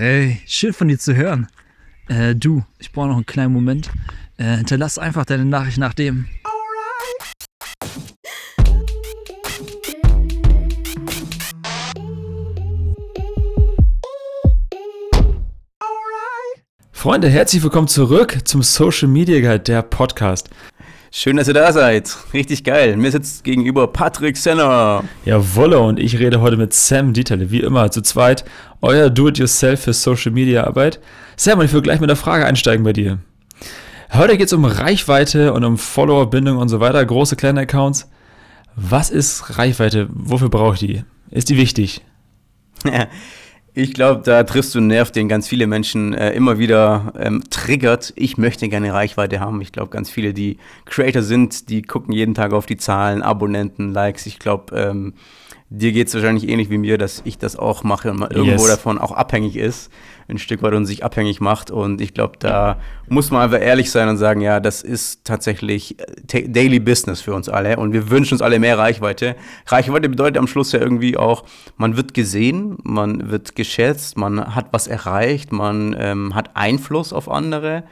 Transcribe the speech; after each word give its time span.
Hey, 0.00 0.40
schön 0.46 0.72
von 0.72 0.86
dir 0.86 0.96
zu 0.96 1.16
hören. 1.16 1.48
Äh, 2.06 2.36
du, 2.36 2.62
ich 2.78 2.92
brauche 2.92 3.08
noch 3.08 3.16
einen 3.16 3.26
kleinen 3.26 3.52
Moment. 3.52 3.90
Äh, 4.36 4.58
hinterlass 4.58 4.96
einfach 4.96 5.24
deine 5.24 5.44
Nachricht 5.44 5.78
nach 5.78 5.92
dem. 5.92 6.26
Freunde, 16.92 17.28
herzlich 17.28 17.64
willkommen 17.64 17.88
zurück 17.88 18.38
zum 18.44 18.62
Social 18.62 19.08
Media 19.08 19.40
Guide, 19.40 19.64
der 19.64 19.82
Podcast. 19.82 20.48
Schön, 21.10 21.38
dass 21.38 21.48
ihr 21.48 21.54
da 21.54 21.72
seid. 21.72 22.14
Richtig 22.34 22.64
geil. 22.64 22.96
Mir 22.96 23.10
sitzt 23.10 23.42
gegenüber 23.42 23.86
Patrick 23.86 24.36
Senner. 24.36 25.04
Jawolle, 25.24 25.80
und 25.80 25.98
ich 25.98 26.18
rede 26.18 26.42
heute 26.42 26.58
mit 26.58 26.74
Sam 26.74 27.14
Dieterle, 27.14 27.50
wie 27.50 27.60
immer, 27.60 27.90
zu 27.90 28.02
zweit. 28.02 28.44
Euer 28.82 29.08
Do-it-yourself 29.08 29.80
für 29.84 29.94
Social 29.94 30.32
Media 30.32 30.64
Arbeit. 30.64 31.00
Sam, 31.36 31.58
und 31.58 31.64
ich 31.64 31.72
will 31.72 31.80
gleich 31.80 32.00
mit 32.00 32.10
der 32.10 32.16
Frage 32.16 32.44
einsteigen 32.44 32.84
bei 32.84 32.92
dir. 32.92 33.18
Heute 34.12 34.36
geht 34.36 34.48
es 34.48 34.52
um 34.52 34.66
Reichweite 34.66 35.54
und 35.54 35.64
um 35.64 35.78
Followerbindung 35.78 36.58
und 36.58 36.68
so 36.68 36.80
weiter, 36.80 37.04
große, 37.04 37.36
kleine 37.36 37.60
Accounts. 37.60 38.10
Was 38.76 39.08
ist 39.08 39.58
Reichweite? 39.58 40.08
Wofür 40.10 40.50
braucht 40.50 40.82
die? 40.82 41.04
Ist 41.30 41.48
die 41.48 41.56
wichtig? 41.56 42.02
Ich 43.80 43.94
glaube, 43.94 44.22
da 44.24 44.42
triffst 44.42 44.74
du 44.74 44.80
einen 44.80 44.88
Nerv, 44.88 45.12
den 45.12 45.28
ganz 45.28 45.46
viele 45.46 45.68
Menschen 45.68 46.12
äh, 46.12 46.32
immer 46.32 46.58
wieder 46.58 47.12
ähm, 47.16 47.44
triggert. 47.48 48.12
Ich 48.16 48.36
möchte 48.36 48.68
gerne 48.68 48.92
Reichweite 48.92 49.38
haben. 49.38 49.60
Ich 49.60 49.70
glaube, 49.70 49.90
ganz 49.90 50.10
viele, 50.10 50.34
die 50.34 50.58
Creator 50.84 51.22
sind, 51.22 51.70
die 51.70 51.82
gucken 51.82 52.12
jeden 52.12 52.34
Tag 52.34 52.52
auf 52.52 52.66
die 52.66 52.76
Zahlen, 52.76 53.22
Abonnenten, 53.22 53.92
Likes. 53.92 54.26
Ich 54.26 54.40
glaube, 54.40 54.76
ähm, 54.76 55.14
dir 55.70 55.92
geht 55.92 56.08
es 56.08 56.14
wahrscheinlich 56.14 56.48
ähnlich 56.48 56.70
wie 56.70 56.78
mir, 56.78 56.98
dass 56.98 57.22
ich 57.24 57.38
das 57.38 57.56
auch 57.56 57.82
mache 57.82 58.10
und 58.10 58.20
man 58.20 58.30
irgendwo 58.30 58.62
yes. 58.62 58.68
davon 58.68 58.98
auch 58.98 59.12
abhängig 59.12 59.56
ist 59.56 59.90
ein 60.28 60.38
Stück 60.38 60.62
weit 60.62 60.74
und 60.74 60.84
sich 60.84 61.04
abhängig 61.04 61.40
macht. 61.40 61.70
Und 61.70 62.00
ich 62.00 62.12
glaube, 62.12 62.34
da 62.38 62.78
muss 63.08 63.30
man 63.30 63.42
einfach 63.42 63.60
ehrlich 63.60 63.90
sein 63.90 64.08
und 64.08 64.18
sagen, 64.18 64.42
ja, 64.42 64.60
das 64.60 64.82
ist 64.82 65.24
tatsächlich 65.24 65.96
äh, 66.32 66.48
Daily 66.48 66.80
Business 66.80 67.22
für 67.22 67.34
uns 67.34 67.48
alle. 67.48 67.78
Und 67.78 67.92
wir 67.94 68.10
wünschen 68.10 68.34
uns 68.34 68.42
alle 68.42 68.58
mehr 68.58 68.78
Reichweite. 68.78 69.36
Reichweite 69.66 70.08
bedeutet 70.08 70.36
am 70.36 70.46
Schluss 70.46 70.72
ja 70.72 70.80
irgendwie 70.80 71.16
auch, 71.16 71.44
man 71.76 71.96
wird 71.96 72.12
gesehen, 72.12 72.76
man 72.82 73.30
wird 73.30 73.56
geschätzt, 73.56 74.18
man 74.18 74.54
hat 74.54 74.66
was 74.72 74.86
erreicht, 74.86 75.50
man 75.50 75.96
ähm, 75.98 76.34
hat 76.34 76.50
Einfluss 76.54 77.12
auf 77.14 77.30
andere. 77.30 77.84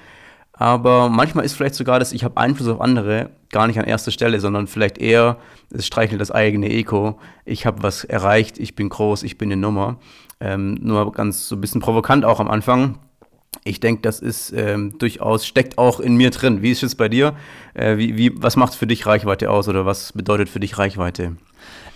Aber 0.59 1.11
manchmal 1.11 1.45
ist 1.45 1.53
vielleicht 1.53 1.75
sogar 1.75 1.99
das, 1.99 2.13
ich 2.13 2.25
habe 2.25 2.39
Einfluss 2.39 2.69
auf 2.69 2.81
andere, 2.81 3.31
gar 3.51 3.67
nicht 3.67 3.79
an 3.79 3.85
erster 3.85 4.11
Stelle, 4.11 4.41
sondern 4.41 4.67
vielleicht 4.67 4.99
eher, 4.99 5.37
es 5.71 5.87
streichelt 5.87 6.21
das 6.21 6.31
eigene 6.31 6.71
Ego. 6.71 7.19
Ich 7.45 7.67
habe 7.67 7.83
was 7.83 8.05
erreicht, 8.05 8.59
ich 8.59 8.75
bin 8.75 8.89
groß, 8.89 9.23
ich 9.23 9.37
bin 9.37 9.53
eine 9.53 9.61
Nummer. 9.61 9.99
Ähm, 10.41 10.79
nur 10.81 11.13
ganz 11.13 11.49
so 11.49 11.57
ein 11.57 11.61
bisschen 11.61 11.81
provokant 11.81 12.25
auch 12.25 12.41
am 12.41 12.49
Anfang. 12.49 12.99
Ich 13.65 13.81
denke, 13.81 14.03
das 14.03 14.21
ist 14.21 14.53
ähm, 14.53 14.99
durchaus, 14.99 15.47
steckt 15.47 15.77
auch 15.77 16.01
in 16.01 16.17
mir 16.17 16.31
drin. 16.31 16.63
Wie 16.63 16.71
ist 16.71 16.83
es 16.83 16.95
bei 16.95 17.09
dir? 17.09 17.35
Äh, 17.75 17.99
wie, 17.99 18.17
wie, 18.17 18.33
was 18.43 18.57
macht 18.57 18.75
für 18.75 18.87
dich 18.87 19.07
Reichweite 19.07 19.51
aus 19.51 19.69
oder 19.69 19.85
was 19.85 20.13
bedeutet 20.13 20.49
für 20.49 20.61
dich 20.61 20.79
Reichweite? 20.79 21.37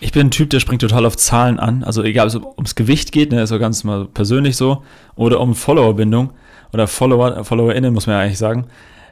Ich 0.01 0.13
bin 0.13 0.27
ein 0.27 0.31
Typ, 0.31 0.51
der 0.51 0.61
springt 0.61 0.83
total 0.83 1.07
auf 1.07 1.17
Zahlen 1.17 1.59
an. 1.59 1.85
Also 1.85 2.03
egal, 2.03 2.27
ob 2.27 2.35
es 2.35 2.37
ums 2.57 2.75
Gewicht 2.75 3.13
geht, 3.13 3.33
ne, 3.33 3.43
ist 3.43 3.51
so 3.51 3.59
ganz 3.59 3.85
mal 3.85 4.07
persönlich 4.07 4.57
so, 4.57 4.83
oder 5.15 5.41
um 5.41 5.55
Followerbindung 5.55 6.31
oder 6.73 6.87
Follower, 6.87 7.45
FollowerInnen, 7.45 7.93
muss 7.93 8.07
man 8.07 8.17
ja 8.17 8.23
eigentlich 8.23 8.39
sagen. 8.39 8.67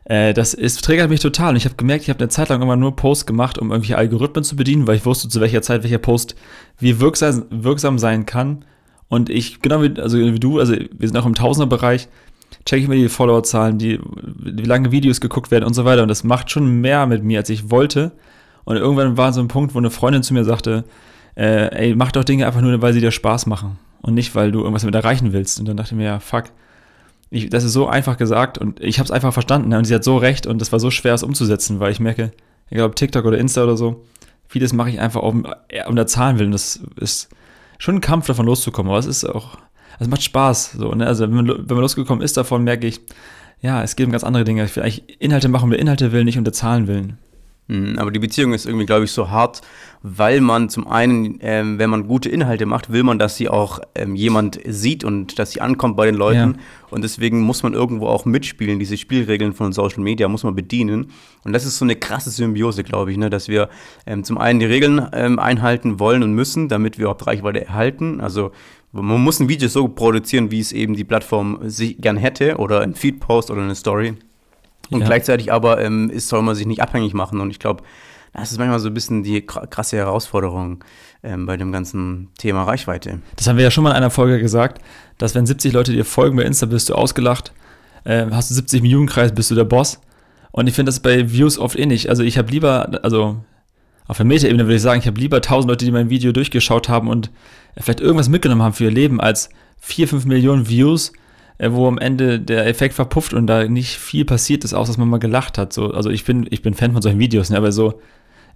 Äh, 0.05 0.34
das 0.34 0.55
ist, 0.55 0.84
triggert 0.84 1.11
mich 1.11 1.20
total. 1.20 1.51
Und 1.51 1.56
ich 1.56 1.64
habe 1.64 1.77
gemerkt, 1.77 2.05
ich 2.05 2.11
habe 2.11 2.20
eine 2.20 2.28
Zeit 2.28 2.48
lang 2.48 2.62
immer 2.62 2.77
nur 2.77 2.97
Posts 2.97 3.27
gemacht, 3.27 3.59
um 3.59 3.70
irgendwelche 3.70 3.98
Algorithmen 3.98 4.45
zu 4.45 4.56
bedienen, 4.56 4.87
weil 4.87 4.97
ich 4.97 5.06
wusste, 5.06 5.28
zu 5.28 5.41
welcher 5.41 5.62
Zeit 5.62 5.83
welcher 5.83 5.98
Post 5.98 6.34
wie 6.79 7.01
wirksam, 7.01 7.45
wirksam 7.51 7.98
sein 7.98 8.27
kann 8.27 8.64
und 9.09 9.31
ich, 9.31 9.62
genau 9.62 9.83
wie, 9.83 9.98
also 10.01 10.19
wie 10.19 10.39
du, 10.39 10.59
also 10.59 10.75
wir 10.75 11.09
sind 11.09 11.17
auch 11.17 11.27
im 11.27 11.34
Tausenderbereich, 11.34 12.09
checke 12.64 12.83
ich 12.83 12.89
mir 12.89 12.97
die 12.97 13.09
Followerzahlen, 13.09 13.79
die, 13.79 13.98
wie 14.03 14.62
lange 14.62 14.92
Videos 14.92 15.20
geguckt 15.20 15.51
werden 15.51 15.64
und 15.64 15.75
so 15.75 15.84
weiter. 15.84 16.03
Und 16.03 16.09
das 16.09 16.25
macht 16.25 16.51
schon 16.51 16.81
mehr 16.81 17.06
mit 17.06 17.25
mir, 17.25 17.39
als 17.39 17.51
ich 17.51 17.70
wollte. 17.70 18.12
Und 18.64 18.77
irgendwann 18.77 19.17
war 19.17 19.33
so 19.33 19.41
ein 19.41 19.48
Punkt, 19.48 19.74
wo 19.74 19.79
eine 19.79 19.91
Freundin 19.91 20.23
zu 20.23 20.35
mir 20.35 20.45
sagte, 20.45 20.85
äh, 21.36 21.74
ey, 21.74 21.95
mach 21.95 22.13
doch 22.13 22.24
Dinge 22.24 22.47
einfach 22.47 22.61
nur, 22.61 22.80
weil 22.83 22.92
sie 22.92 23.01
dir 23.01 23.11
Spaß 23.11 23.47
machen. 23.47 23.79
Und 24.02 24.14
nicht, 24.14 24.35
weil 24.35 24.52
du 24.52 24.61
irgendwas 24.61 24.83
damit 24.83 24.95
erreichen 24.95 25.33
willst. 25.33 25.58
Und 25.58 25.68
dann 25.68 25.77
dachte 25.77 25.95
ich 25.95 25.98
mir, 25.98 26.05
ja, 26.05 26.20
fuck. 26.20 26.45
Ich, 27.30 27.50
das 27.50 27.64
ist 27.64 27.72
so 27.72 27.86
einfach 27.86 28.16
gesagt 28.16 28.58
und 28.58 28.80
ich 28.80 28.98
habe 28.98 29.05
es 29.05 29.11
einfach 29.11 29.33
verstanden. 29.33 29.68
Ne? 29.68 29.78
Und 29.78 29.84
sie 29.84 29.94
hat 29.94 30.05
so 30.05 30.16
recht 30.16 30.46
und 30.46 30.61
das 30.61 30.72
war 30.72 30.80
so 30.80 30.90
schwer, 30.90 31.14
es 31.14 31.22
umzusetzen, 31.22 31.78
weil 31.80 31.92
ich 31.92 32.00
merke, 32.00 32.33
egal 32.70 32.86
ob 32.86 32.96
TikTok 32.96 33.24
oder 33.24 33.39
Insta 33.39 33.64
oder 33.64 33.77
so, 33.77 34.05
vieles 34.48 34.72
mache 34.72 34.90
ich 34.90 35.00
einfach 35.00 35.22
um, 35.22 35.46
um 35.86 35.96
der 35.96 36.06
Zahlen 36.06 36.38
willen. 36.38 36.52
Das 36.52 36.80
ist 36.96 37.28
schon 37.78 37.96
ein 37.96 38.00
Kampf 38.00 38.27
davon 38.27 38.46
loszukommen, 38.46 38.90
aber 38.90 38.98
es 38.98 39.06
ist 39.06 39.24
auch, 39.24 39.58
es 39.98 40.08
macht 40.08 40.22
Spaß. 40.22 40.72
So, 40.72 40.92
ne? 40.94 41.06
Also 41.06 41.24
wenn 41.24 41.34
man, 41.34 41.48
wenn 41.48 41.77
man 41.77 41.83
losgekommen 41.83 42.24
ist 42.24 42.36
davon, 42.36 42.64
merke 42.64 42.86
ich, 42.86 43.00
ja, 43.61 43.83
es 43.83 43.96
geht 43.96 44.06
um 44.06 44.12
ganz 44.12 44.24
andere 44.24 44.44
Dinge. 44.44 44.64
Ich 44.64 44.74
will 44.77 44.83
eigentlich 44.83 45.20
Inhalte 45.20 45.48
machen, 45.48 45.64
um 45.64 45.70
der 45.70 45.80
Inhalte 45.80 46.12
willen, 46.12 46.24
nicht 46.24 46.38
um 46.38 46.44
der 46.44 46.52
Zahlen 46.52 46.86
willen. 46.86 47.18
Hm, 47.68 47.98
aber 47.98 48.11
die 48.11 48.18
Beziehung 48.18 48.55
ist 48.55 48.64
irgendwie, 48.64 48.86
glaube 48.86 49.05
ich, 49.05 49.12
so 49.12 49.30
hart, 49.30 49.61
weil 50.02 50.40
man 50.40 50.70
zum 50.70 50.86
einen, 50.89 51.39
ähm, 51.42 51.79
wenn 51.79 51.90
man 51.90 52.06
gute 52.06 52.30
Inhalte 52.30 52.64
macht, 52.64 52.90
will 52.90 53.02
man, 53.02 53.18
dass 53.18 53.36
sie 53.36 53.48
auch 53.48 53.80
ähm, 53.95 54.14
jemand 54.14 54.58
sieht 54.67 55.05
und 55.05 55.39
dass 55.39 55.51
sie 55.51 55.61
ankommt 55.61 55.96
bei 55.96 56.06
den 56.06 56.14
Leuten. 56.14 56.55
Ja. 56.56 56.89
Und 56.90 57.05
deswegen 57.05 57.40
muss 57.40 57.62
man 57.62 57.74
irgendwo 57.74 58.06
auch 58.06 58.24
mitspielen. 58.24 58.79
Diese 58.79 58.96
Spielregeln 58.96 59.52
von 59.52 59.73
Social 59.73 60.01
Media 60.02 60.29
muss 60.29 60.45
man 60.45 60.55
bedienen. 60.55 61.11
Und 61.45 61.52
das 61.52 61.67
ist 61.67 61.77
so 61.77 61.84
eine 61.84 61.96
krasse 61.96 62.30
Symbiose, 62.30 62.84
glaube 62.84 63.12
ich, 63.12 63.18
ne? 63.18 63.29
dass 63.29 63.48
wir 63.48 63.68
ähm, 64.06 64.24
zum 64.24 64.39
einen 64.39 64.61
die 64.61 64.67
Regeln 64.67 65.06
ähm, 65.12 65.39
einhalten 65.39 66.00
wollen 66.00 66.23
und 66.23 66.33
müssen, 66.33 66.68
damit 66.68 66.98
wir 66.98 67.11
auch 67.11 67.27
Reichweite 67.27 67.67
erhalten. 67.67 68.23
Also 68.23 68.52
man 68.92 69.20
muss 69.20 69.40
ein 69.40 69.50
Video 69.50 69.68
so 69.68 69.89
produzieren, 69.89 70.50
wie 70.50 70.61
es 70.61 70.73
eben 70.73 70.95
die 70.95 71.05
Plattform 71.05 71.58
sich 71.64 72.00
gern 72.00 72.17
hätte 72.17 72.56
oder 72.56 72.80
ein 72.80 72.95
Feed-Post 72.95 73.50
oder 73.50 73.61
eine 73.61 73.74
Story. 73.74 74.14
Und 74.90 75.00
ja. 75.00 75.06
gleichzeitig 75.06 75.52
aber 75.52 75.80
ähm, 75.80 76.10
ist, 76.10 76.28
soll 76.28 76.42
man 76.42 76.54
sich 76.54 76.66
nicht 76.66 76.82
abhängig 76.82 77.14
machen. 77.14 77.40
Und 77.40 77.50
ich 77.50 77.58
glaube, 77.58 77.82
das 78.32 78.52
ist 78.52 78.58
manchmal 78.58 78.78
so 78.78 78.88
ein 78.88 78.94
bisschen 78.94 79.22
die 79.22 79.44
krasse 79.44 79.96
Herausforderung 79.96 80.84
ähm, 81.22 81.46
bei 81.46 81.56
dem 81.56 81.72
ganzen 81.72 82.28
Thema 82.38 82.64
Reichweite. 82.64 83.20
Das 83.36 83.46
haben 83.46 83.56
wir 83.56 83.64
ja 83.64 83.70
schon 83.70 83.84
mal 83.84 83.90
in 83.90 83.96
einer 83.96 84.10
Folge 84.10 84.38
gesagt, 84.38 84.82
dass 85.18 85.34
wenn 85.34 85.46
70 85.46 85.72
Leute 85.72 85.92
dir 85.92 86.04
folgen 86.04 86.36
bei 86.36 86.44
Insta, 86.44 86.66
bist 86.66 86.88
du 86.88 86.94
ausgelacht. 86.94 87.52
Äh, 88.04 88.26
hast 88.30 88.50
du 88.50 88.54
70 88.54 88.82
Millionen 88.82 89.06
Kreis, 89.06 89.34
bist 89.34 89.50
du 89.50 89.54
der 89.54 89.64
Boss. 89.64 90.00
Und 90.52 90.66
ich 90.66 90.74
finde 90.74 90.90
das 90.90 91.00
bei 91.00 91.30
Views 91.30 91.58
oft 91.58 91.78
ähnlich. 91.78 92.08
Also 92.08 92.22
ich 92.22 92.38
habe 92.38 92.50
lieber, 92.50 93.00
also 93.02 93.36
auf 94.06 94.16
der 94.16 94.26
Meta-Ebene 94.26 94.64
würde 94.64 94.76
ich 94.76 94.82
sagen, 94.82 95.00
ich 95.00 95.06
habe 95.06 95.20
lieber 95.20 95.36
1000 95.36 95.68
Leute, 95.68 95.84
die 95.84 95.92
mein 95.92 96.10
Video 96.10 96.32
durchgeschaut 96.32 96.88
haben 96.88 97.08
und 97.08 97.30
vielleicht 97.76 98.00
irgendwas 98.00 98.28
mitgenommen 98.28 98.62
haben 98.62 98.72
für 98.72 98.84
ihr 98.84 98.90
Leben, 98.90 99.20
als 99.20 99.50
4, 99.80 100.08
5 100.08 100.24
Millionen 100.24 100.68
Views, 100.68 101.12
wo 101.61 101.89
am 101.89 101.98
Ende 101.98 102.39
der 102.39 102.67
Effekt 102.67 102.95
verpufft 102.95 103.35
und 103.35 103.46
da 103.46 103.67
nicht 103.67 103.98
viel 103.98 104.24
passiert 104.24 104.64
ist, 104.64 104.74
außer 104.74 104.91
dass 104.91 104.98
man 104.98 105.08
mal 105.08 105.19
gelacht 105.19 105.58
hat. 105.58 105.73
So, 105.73 105.92
also 105.92 106.11
ich 106.11 106.24
bin, 106.24 106.46
ich 106.51 106.63
bin 106.63 106.74
Fan 106.74 106.92
von 106.92 107.02
solchen 107.02 107.19
Videos, 107.19 107.51
ne, 107.51 107.57
aber 107.57 107.73
so, 107.73 108.01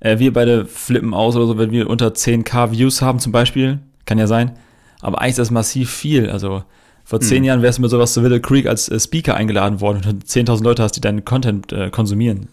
äh, 0.00 0.18
wir 0.18 0.32
beide 0.32 0.66
flippen 0.66 1.14
aus 1.14 1.36
oder 1.36 1.46
so, 1.46 1.58
wenn 1.58 1.72
wir 1.72 1.90
unter 1.90 2.08
10k 2.08 2.70
Views 2.70 3.02
haben 3.02 3.18
zum 3.18 3.32
Beispiel, 3.32 3.80
kann 4.06 4.18
ja 4.18 4.26
sein, 4.26 4.52
aber 5.00 5.20
eigentlich 5.20 5.32
ist 5.32 5.38
das 5.38 5.50
massiv 5.50 5.90
viel. 5.90 6.30
Also 6.30 6.62
vor 7.04 7.20
zehn 7.20 7.38
hm. 7.38 7.44
Jahren 7.44 7.62
wärst 7.62 7.78
du 7.78 7.82
mit 7.82 7.90
sowas 7.90 8.12
zu 8.12 8.22
Willow 8.22 8.38
Creek 8.38 8.66
als 8.66 8.88
äh, 8.88 9.00
Speaker 9.00 9.34
eingeladen 9.34 9.80
worden 9.80 10.02
und 10.08 10.24
10.000 10.24 10.62
Leute 10.62 10.82
hast, 10.82 10.92
die 10.92 11.00
deinen 11.00 11.24
Content 11.24 11.72
äh, 11.72 11.90
konsumieren. 11.90 12.48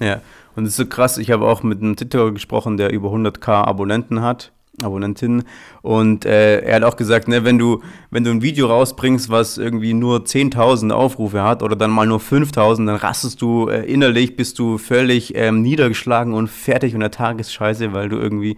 Ja, 0.00 0.20
und 0.56 0.64
es 0.64 0.70
ist 0.70 0.76
so 0.76 0.86
krass, 0.86 1.18
ich 1.18 1.30
habe 1.30 1.46
auch 1.46 1.62
mit 1.62 1.80
einem 1.80 1.94
TikToker 1.94 2.32
gesprochen, 2.32 2.76
der 2.76 2.92
über 2.92 3.10
100k 3.10 3.64
Abonnenten 3.64 4.22
hat 4.22 4.50
Abonnentin. 4.82 5.44
Und 5.82 6.24
äh, 6.24 6.60
er 6.60 6.76
hat 6.76 6.82
auch 6.84 6.96
gesagt, 6.96 7.28
ne, 7.28 7.44
wenn 7.44 7.58
du, 7.58 7.82
wenn 8.10 8.24
du 8.24 8.30
ein 8.30 8.42
Video 8.42 8.66
rausbringst, 8.66 9.30
was 9.30 9.58
irgendwie 9.58 9.94
nur 9.94 10.20
10.000 10.20 10.90
Aufrufe 10.90 11.42
hat 11.42 11.62
oder 11.62 11.76
dann 11.76 11.90
mal 11.90 12.06
nur 12.06 12.20
5.000, 12.20 12.86
dann 12.86 12.96
rastest 12.96 13.40
du 13.40 13.68
äh, 13.68 13.84
innerlich, 13.84 14.36
bist 14.36 14.58
du 14.58 14.78
völlig 14.78 15.34
ähm, 15.36 15.62
niedergeschlagen 15.62 16.34
und 16.34 16.48
fertig 16.48 16.94
und 16.94 17.00
der 17.00 17.10
Tag 17.10 17.38
ist 17.38 17.52
scheiße, 17.52 17.92
weil 17.92 18.08
du 18.08 18.16
irgendwie 18.16 18.56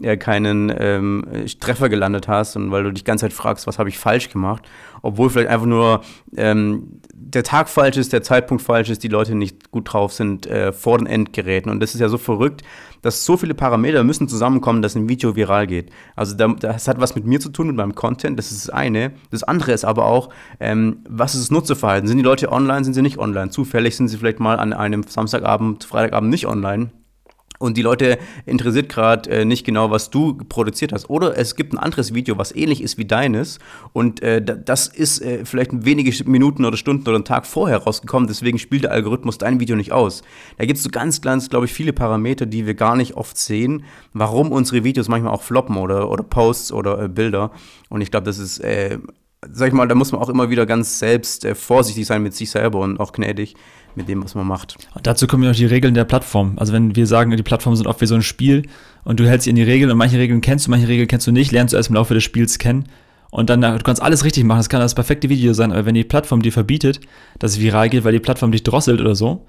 äh, 0.00 0.16
keinen 0.16 0.72
ähm, 0.76 1.24
Treffer 1.60 1.88
gelandet 1.88 2.28
hast 2.28 2.56
und 2.56 2.70
weil 2.70 2.84
du 2.84 2.92
dich 2.92 3.02
die 3.02 3.06
ganze 3.06 3.24
Zeit 3.24 3.32
fragst, 3.32 3.66
was 3.66 3.78
habe 3.78 3.88
ich 3.88 3.98
falsch 3.98 4.30
gemacht, 4.30 4.62
obwohl 5.02 5.30
vielleicht 5.30 5.50
einfach 5.50 5.66
nur 5.66 6.02
ähm, 6.36 7.00
der 7.12 7.42
Tag 7.42 7.68
falsch 7.68 7.96
ist, 7.96 8.12
der 8.12 8.22
Zeitpunkt 8.22 8.62
falsch 8.62 8.90
ist, 8.90 9.02
die 9.02 9.08
Leute 9.08 9.34
nicht 9.34 9.70
gut 9.70 9.92
drauf 9.92 10.12
sind 10.12 10.46
äh, 10.46 10.72
vor 10.72 10.98
den 10.98 11.06
Endgeräten. 11.06 11.70
Und 11.70 11.80
das 11.80 11.94
ist 11.94 12.00
ja 12.00 12.08
so 12.08 12.16
verrückt, 12.16 12.62
dass 13.02 13.24
so 13.24 13.36
viele 13.36 13.54
Parameter 13.54 14.02
müssen 14.04 14.28
zusammenkommen, 14.28 14.82
dass 14.82 14.94
ein 14.94 15.08
Video 15.08 15.36
viral 15.36 15.66
geht. 15.66 15.90
Also 16.16 16.34
das 16.36 16.88
hat 16.88 17.00
was 17.00 17.14
mit 17.14 17.26
mir 17.26 17.40
zu 17.40 17.50
tun, 17.50 17.66
mit 17.66 17.76
meinem 17.76 17.94
Content, 17.94 18.38
das 18.38 18.50
ist 18.50 18.68
das 18.68 18.74
eine. 18.74 19.12
Das 19.30 19.42
andere 19.42 19.72
ist 19.72 19.84
aber 19.84 20.06
auch, 20.06 20.30
ähm, 20.60 21.04
was 21.08 21.34
ist 21.34 21.42
das 21.42 21.50
Nutzerverhalten? 21.50 22.08
Sind 22.08 22.18
die 22.18 22.24
Leute 22.24 22.50
online, 22.50 22.84
sind 22.84 22.94
sie 22.94 23.02
nicht 23.02 23.18
online? 23.18 23.50
Zufällig 23.50 23.96
sind 23.96 24.08
sie 24.08 24.16
vielleicht 24.16 24.40
mal 24.40 24.58
an 24.58 24.72
einem 24.72 25.02
Samstagabend, 25.02 25.84
Freitagabend 25.84 26.30
nicht 26.30 26.46
online 26.46 26.90
und 27.58 27.76
die 27.76 27.82
Leute 27.82 28.18
interessiert 28.46 28.88
gerade 28.88 29.30
äh, 29.30 29.44
nicht 29.44 29.64
genau, 29.64 29.90
was 29.90 30.10
du 30.10 30.34
produziert 30.48 30.92
hast. 30.92 31.10
Oder 31.10 31.36
es 31.36 31.56
gibt 31.56 31.72
ein 31.72 31.78
anderes 31.78 32.14
Video, 32.14 32.38
was 32.38 32.54
ähnlich 32.54 32.82
ist 32.82 32.98
wie 32.98 33.04
deines 33.04 33.58
und 33.92 34.22
äh, 34.22 34.42
das 34.42 34.86
ist 34.88 35.20
äh, 35.20 35.44
vielleicht 35.44 35.84
wenige 35.84 36.12
Minuten 36.24 36.64
oder 36.64 36.76
Stunden 36.76 37.02
oder 37.02 37.16
einen 37.16 37.24
Tag 37.24 37.46
vorher 37.46 37.78
rausgekommen, 37.78 38.28
deswegen 38.28 38.58
spielt 38.58 38.84
der 38.84 38.92
Algorithmus 38.92 39.38
dein 39.38 39.60
Video 39.60 39.76
nicht 39.76 39.92
aus. 39.92 40.22
Da 40.56 40.64
gibt 40.64 40.78
es 40.78 40.84
so 40.84 40.90
ganz, 40.90 41.20
ganz, 41.20 41.50
glaube 41.50 41.66
ich, 41.66 41.72
viele 41.72 41.92
Parameter, 41.92 42.46
die 42.46 42.66
wir 42.66 42.74
gar 42.74 42.96
nicht 42.96 43.14
oft 43.14 43.36
sehen, 43.36 43.84
warum 44.12 44.52
unsere 44.52 44.84
Videos 44.84 45.08
manchmal 45.08 45.32
auch 45.32 45.42
floppen 45.42 45.76
oder, 45.76 46.10
oder 46.10 46.22
Posts 46.22 46.72
oder 46.72 47.02
äh, 47.02 47.08
Bilder. 47.08 47.50
Und 47.88 48.00
ich 48.00 48.10
glaube, 48.10 48.24
das 48.24 48.38
ist 48.38 48.58
äh, 48.60 48.98
sag 49.52 49.68
ich 49.68 49.74
mal, 49.74 49.86
da 49.86 49.94
muss 49.94 50.12
man 50.12 50.20
auch 50.20 50.28
immer 50.28 50.50
wieder 50.50 50.66
ganz 50.66 50.98
selbst 50.98 51.44
äh, 51.44 51.54
vorsichtig 51.54 52.06
sein 52.06 52.22
mit 52.22 52.34
sich 52.34 52.50
selber 52.50 52.80
und 52.80 52.98
auch 52.98 53.12
gnädig 53.12 53.54
mit 53.94 54.08
dem, 54.08 54.22
was 54.22 54.34
man 54.34 54.46
macht. 54.46 54.76
Und 54.94 55.06
dazu 55.06 55.26
kommen 55.26 55.42
ja 55.42 55.50
noch 55.50 55.56
die 55.56 55.66
Regeln 55.66 55.94
der 55.94 56.04
Plattform. 56.04 56.54
Also 56.56 56.72
wenn 56.72 56.94
wir 56.94 57.06
sagen, 57.06 57.36
die 57.36 57.42
Plattformen 57.42 57.76
sind 57.76 57.86
oft 57.86 58.00
wie 58.00 58.06
so 58.06 58.14
ein 58.14 58.22
Spiel 58.22 58.62
und 59.04 59.18
du 59.20 59.28
hältst 59.28 59.46
dich 59.46 59.50
in 59.50 59.56
die 59.56 59.62
Regeln 59.62 59.90
und 59.90 59.98
manche 59.98 60.18
Regeln 60.18 60.40
kennst 60.40 60.66
du, 60.66 60.70
manche 60.70 60.88
Regeln 60.88 61.08
kennst 61.08 61.26
du 61.26 61.32
nicht, 61.32 61.52
lernst 61.52 61.72
du 61.72 61.76
erst 61.76 61.88
im 61.88 61.96
Laufe 61.96 62.14
des 62.14 62.22
Spiels 62.22 62.58
kennen 62.58 62.84
und 63.30 63.50
dann, 63.50 63.60
du 63.60 63.78
kannst 63.78 64.00
alles 64.00 64.24
richtig 64.24 64.44
machen, 64.44 64.58
das 64.58 64.68
kann 64.68 64.80
das 64.80 64.94
perfekte 64.94 65.28
Video 65.28 65.52
sein, 65.52 65.72
aber 65.72 65.84
wenn 65.84 65.94
die 65.94 66.04
Plattform 66.04 66.42
dir 66.42 66.52
verbietet, 66.52 67.00
dass 67.38 67.52
es 67.52 67.60
viral 67.60 67.88
geht, 67.90 68.04
weil 68.04 68.12
die 68.12 68.20
Plattform 68.20 68.52
dich 68.52 68.62
drosselt 68.62 69.00
oder 69.00 69.14
so, 69.14 69.46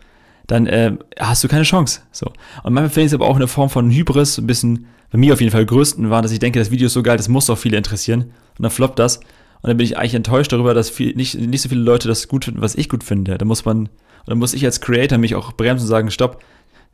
dann 0.47 0.67
äh, 0.67 0.97
hast 1.17 1.43
du 1.43 1.47
keine 1.47 1.63
Chance. 1.63 2.01
So. 2.11 2.27
Und 2.63 2.73
manchmal 2.73 2.89
finde 2.89 3.01
ich 3.05 3.11
es 3.11 3.13
aber 3.13 3.27
auch 3.27 3.35
eine 3.35 3.47
Form 3.47 3.69
von 3.69 3.91
Hybris, 3.91 4.37
ein 4.37 4.47
bisschen, 4.47 4.87
bei 5.11 5.17
mir 5.17 5.33
auf 5.33 5.39
jeden 5.39 5.51
Fall 5.51 5.65
größten 5.65 6.09
war, 6.09 6.21
dass 6.21 6.31
ich 6.31 6.39
denke, 6.39 6.59
das 6.59 6.71
Video 6.71 6.87
ist 6.87 6.93
so 6.93 7.03
geil, 7.03 7.17
das 7.17 7.29
muss 7.29 7.49
auch 7.49 7.57
viele 7.57 7.77
interessieren. 7.77 8.21
Und 8.57 8.63
dann 8.63 8.71
floppt 8.71 8.99
das. 8.99 9.17
Und 9.61 9.67
dann 9.67 9.77
bin 9.77 9.85
ich 9.85 9.97
eigentlich 9.97 10.15
enttäuscht 10.15 10.51
darüber, 10.51 10.73
dass 10.73 10.89
viel, 10.89 11.15
nicht, 11.15 11.35
nicht 11.35 11.61
so 11.61 11.69
viele 11.69 11.81
Leute 11.81 12.07
das 12.07 12.27
gut 12.27 12.45
finden, 12.45 12.61
was 12.61 12.75
ich 12.75 12.89
gut 12.89 13.03
finde. 13.03 13.37
Da 13.37 13.45
muss 13.45 13.65
man, 13.65 13.89
da 14.29 14.35
muss 14.35 14.53
ich 14.53 14.63
als 14.63 14.79
Creator 14.79 15.17
mich 15.17 15.35
auch 15.35 15.53
bremsen 15.53 15.85
und 15.85 15.89
sagen, 15.89 16.11
stopp, 16.11 16.43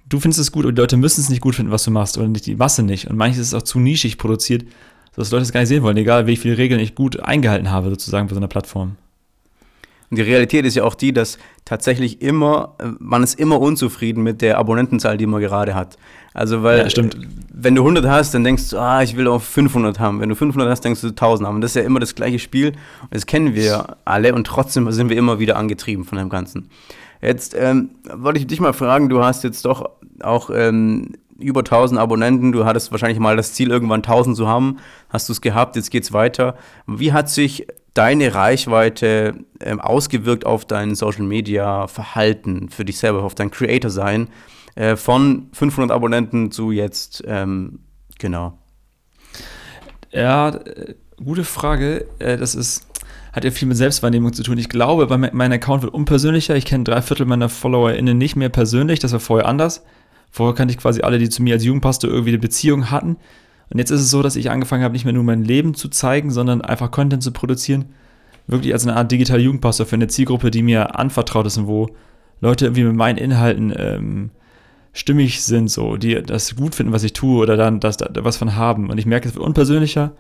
du 0.08 0.20
findest 0.20 0.40
es 0.40 0.52
gut 0.52 0.66
und 0.66 0.76
die 0.76 0.82
Leute 0.82 0.96
müssen 0.96 1.20
es 1.20 1.30
nicht 1.30 1.42
gut 1.42 1.56
finden, 1.56 1.72
was 1.72 1.84
du 1.84 1.92
machst, 1.92 2.18
oder 2.18 2.28
nicht 2.28 2.46
die 2.46 2.56
Masse 2.56 2.82
nicht. 2.82 3.10
Und 3.10 3.18
manches 3.18 3.40
ist 3.40 3.54
auch 3.54 3.62
zu 3.62 3.80
nischig 3.80 4.18
produziert, 4.18 4.66
dass 5.16 5.32
Leute 5.32 5.44
es 5.44 5.52
gar 5.52 5.60
nicht 5.60 5.70
sehen 5.70 5.84
wollen, 5.84 5.98
egal 5.98 6.28
wie 6.28 6.38
viele 6.38 6.58
Regeln 6.58 6.80
ich 6.80 6.96
gut 6.96 7.20
eingehalten 7.20 7.72
habe, 7.72 7.90
sozusagen 7.90 8.28
bei 8.28 8.34
so 8.34 8.40
einer 8.40 8.48
Plattform. 8.48 8.96
Und 10.10 10.18
die 10.18 10.22
Realität 10.22 10.66
ist 10.66 10.76
ja 10.76 10.84
auch 10.84 10.96
die, 10.96 11.14
dass 11.14 11.38
tatsächlich 11.66 12.22
immer, 12.22 12.76
äh, 12.80 12.90
man 13.00 13.24
ist 13.24 13.40
immer 13.40 13.60
unzufrieden 13.60 14.24
mit 14.24 14.42
der 14.42 14.58
Abonnentenzahl, 14.58 15.18
die 15.18 15.26
man 15.26 15.42
gerade 15.42 15.74
hat. 15.74 15.98
Also, 16.34 16.64
weil, 16.64 16.80
ja, 16.80 16.90
stimmt. 16.90 17.18
wenn 17.52 17.76
du 17.76 17.82
100 17.82 18.06
hast, 18.06 18.34
dann 18.34 18.44
denkst 18.44 18.70
du, 18.70 18.78
ah, 18.78 19.02
ich 19.02 19.18
will 19.18 19.28
auch 19.28 19.42
500 19.42 20.00
haben. 20.00 20.20
Wenn 20.20 20.30
du 20.30 20.36
500 20.36 20.70
hast, 20.70 20.82
denkst 20.82 21.02
du 21.02 21.08
1000 21.08 21.48
haben. 21.48 21.56
Und 21.56 21.62
das 21.62 21.72
ist 21.72 21.76
ja 21.76 21.82
immer 21.82 22.00
das 22.00 22.14
gleiche 22.14 22.40
Spiel. 22.40 22.70
Und 23.02 23.14
das 23.14 23.26
kennen 23.26 23.56
wir 23.56 23.98
alle 24.06 24.36
und 24.36 24.46
trotzdem 24.46 24.90
sind 24.92 25.10
wir 25.10 25.18
immer 25.18 25.40
wieder 25.40 25.58
angetrieben 25.58 26.06
von 26.06 26.18
dem 26.18 26.30
Ganzen. 26.30 26.70
Jetzt 27.22 27.56
ähm, 27.58 27.92
wollte 28.14 28.40
ich 28.40 28.48
dich 28.48 28.60
mal 28.60 28.74
fragen, 28.74 29.10
du 29.10 29.24
hast 29.24 29.44
jetzt 29.44 29.66
doch 29.66 29.90
auch 30.22 30.50
ähm, 30.54 31.14
über 31.40 31.62
1000 31.62 32.00
Abonnenten, 32.00 32.52
du 32.52 32.66
hattest 32.66 32.92
wahrscheinlich 32.92 33.20
mal 33.20 33.36
das 33.36 33.54
Ziel, 33.54 33.70
irgendwann 33.70 34.00
1000 34.00 34.38
zu 34.38 34.48
haben, 34.48 34.78
hast 35.10 35.28
du 35.28 35.34
es 35.34 35.42
gehabt, 35.42 35.76
jetzt 35.76 35.92
geht's 35.92 36.14
weiter. 36.14 36.56
Wie 36.88 37.12
hat 37.12 37.30
sich 37.30 37.68
deine 37.94 38.34
Reichweite 38.34 39.36
ähm, 39.62 39.80
ausgewirkt 39.80 40.46
auf 40.46 40.66
dein 40.66 40.96
Social 40.96 41.24
Media 41.24 41.88
Verhalten 41.88 42.70
für 42.70 42.86
dich 42.86 43.00
selber, 43.00 43.24
auf 43.24 43.36
dein 43.36 43.52
Creator 43.52 43.90
sein, 43.90 44.30
äh, 44.76 44.96
von 44.96 45.50
500 45.54 45.92
Abonnenten 45.92 46.52
zu 46.52 46.72
jetzt, 46.72 47.24
ähm, 47.26 47.80
genau? 48.20 48.58
Ja, 50.12 50.50
äh, 50.50 50.96
gute 51.24 51.44
Frage. 51.44 52.06
Äh, 52.20 52.38
das 52.38 52.56
ist 52.56 52.86
hat 53.36 53.44
ja 53.44 53.52
viel 53.52 53.68
mit 53.68 53.76
Selbstwahrnehmung 53.76 54.32
zu 54.32 54.44
tun. 54.44 54.58
Ich 54.58 54.70
glaube, 54.70 55.06
mein 55.18 55.52
Account 55.52 55.84
wird 55.84 55.94
unpersönlicher. 55.94 56.56
Ich 56.56 56.64
kenne 56.64 56.86
drei 56.86 57.02
Viertel 57.02 57.26
meiner 57.26 57.50
FollowerInnen 57.50 58.18
nicht 58.18 58.38
mehr 58.38 58.48
persönlich. 58.48 59.00
Das 59.00 59.12
war 59.12 59.20
vorher 59.20 59.46
anders. 59.46 59.84
Vorher 60.32 60.56
kannte 60.56 60.74
ich 60.74 60.78
quasi 60.78 61.02
alle, 61.02 61.20
die 61.20 61.28
zu 61.28 61.44
mir 61.44 61.56
als 61.56 61.66
Jugendpastor 61.66 62.10
irgendwie 62.10 62.30
eine 62.30 62.40
Beziehung 62.40 62.92
hatten. 62.92 63.18
Und 63.70 63.78
jetzt 63.78 63.92
ist 63.92 64.00
es 64.00 64.10
so, 64.10 64.24
dass 64.24 64.38
ich 64.38 64.50
angefangen 64.52 64.84
habe, 64.84 64.94
nicht 64.94 65.04
mehr 65.04 65.14
nur 65.14 65.26
mein 65.26 65.44
Leben 65.44 65.74
zu 65.74 65.90
zeigen, 65.90 66.32
sondern 66.32 66.62
einfach 66.62 66.92
Content 66.92 67.24
zu 67.24 67.34
produzieren. 67.34 67.86
Wirklich 68.48 68.72
als 68.72 68.88
eine 68.88 68.96
Art 68.96 69.12
digitaler 69.12 69.42
Jugendpastor 69.42 69.86
für 69.86 69.96
eine 69.96 70.08
Zielgruppe, 70.08 70.50
die 70.50 70.64
mir 70.64 70.98
anvertraut 70.98 71.46
ist 71.46 71.58
und 71.58 71.68
wo 71.68 71.90
Leute 72.40 72.68
irgendwie 72.68 72.84
mit 72.86 72.96
meinen 72.96 73.18
Inhalten 73.18 73.74
ähm, 73.76 74.30
stimmig 74.94 75.44
sind, 75.44 75.70
so, 75.70 75.98
die 75.98 76.24
das 76.24 76.56
gut 76.56 76.74
finden, 76.74 76.94
was 76.94 77.04
ich 77.04 77.12
tue 77.12 77.42
oder 77.42 77.58
dann 77.58 77.82
das, 77.82 77.98
da, 77.98 78.08
was 78.24 78.38
von 78.38 78.56
haben. 78.56 78.90
Und 78.90 78.98
ich 78.98 79.06
merke, 79.06 79.28
es 79.28 79.36
wird 79.36 79.44
unpersönlicher 79.44 80.14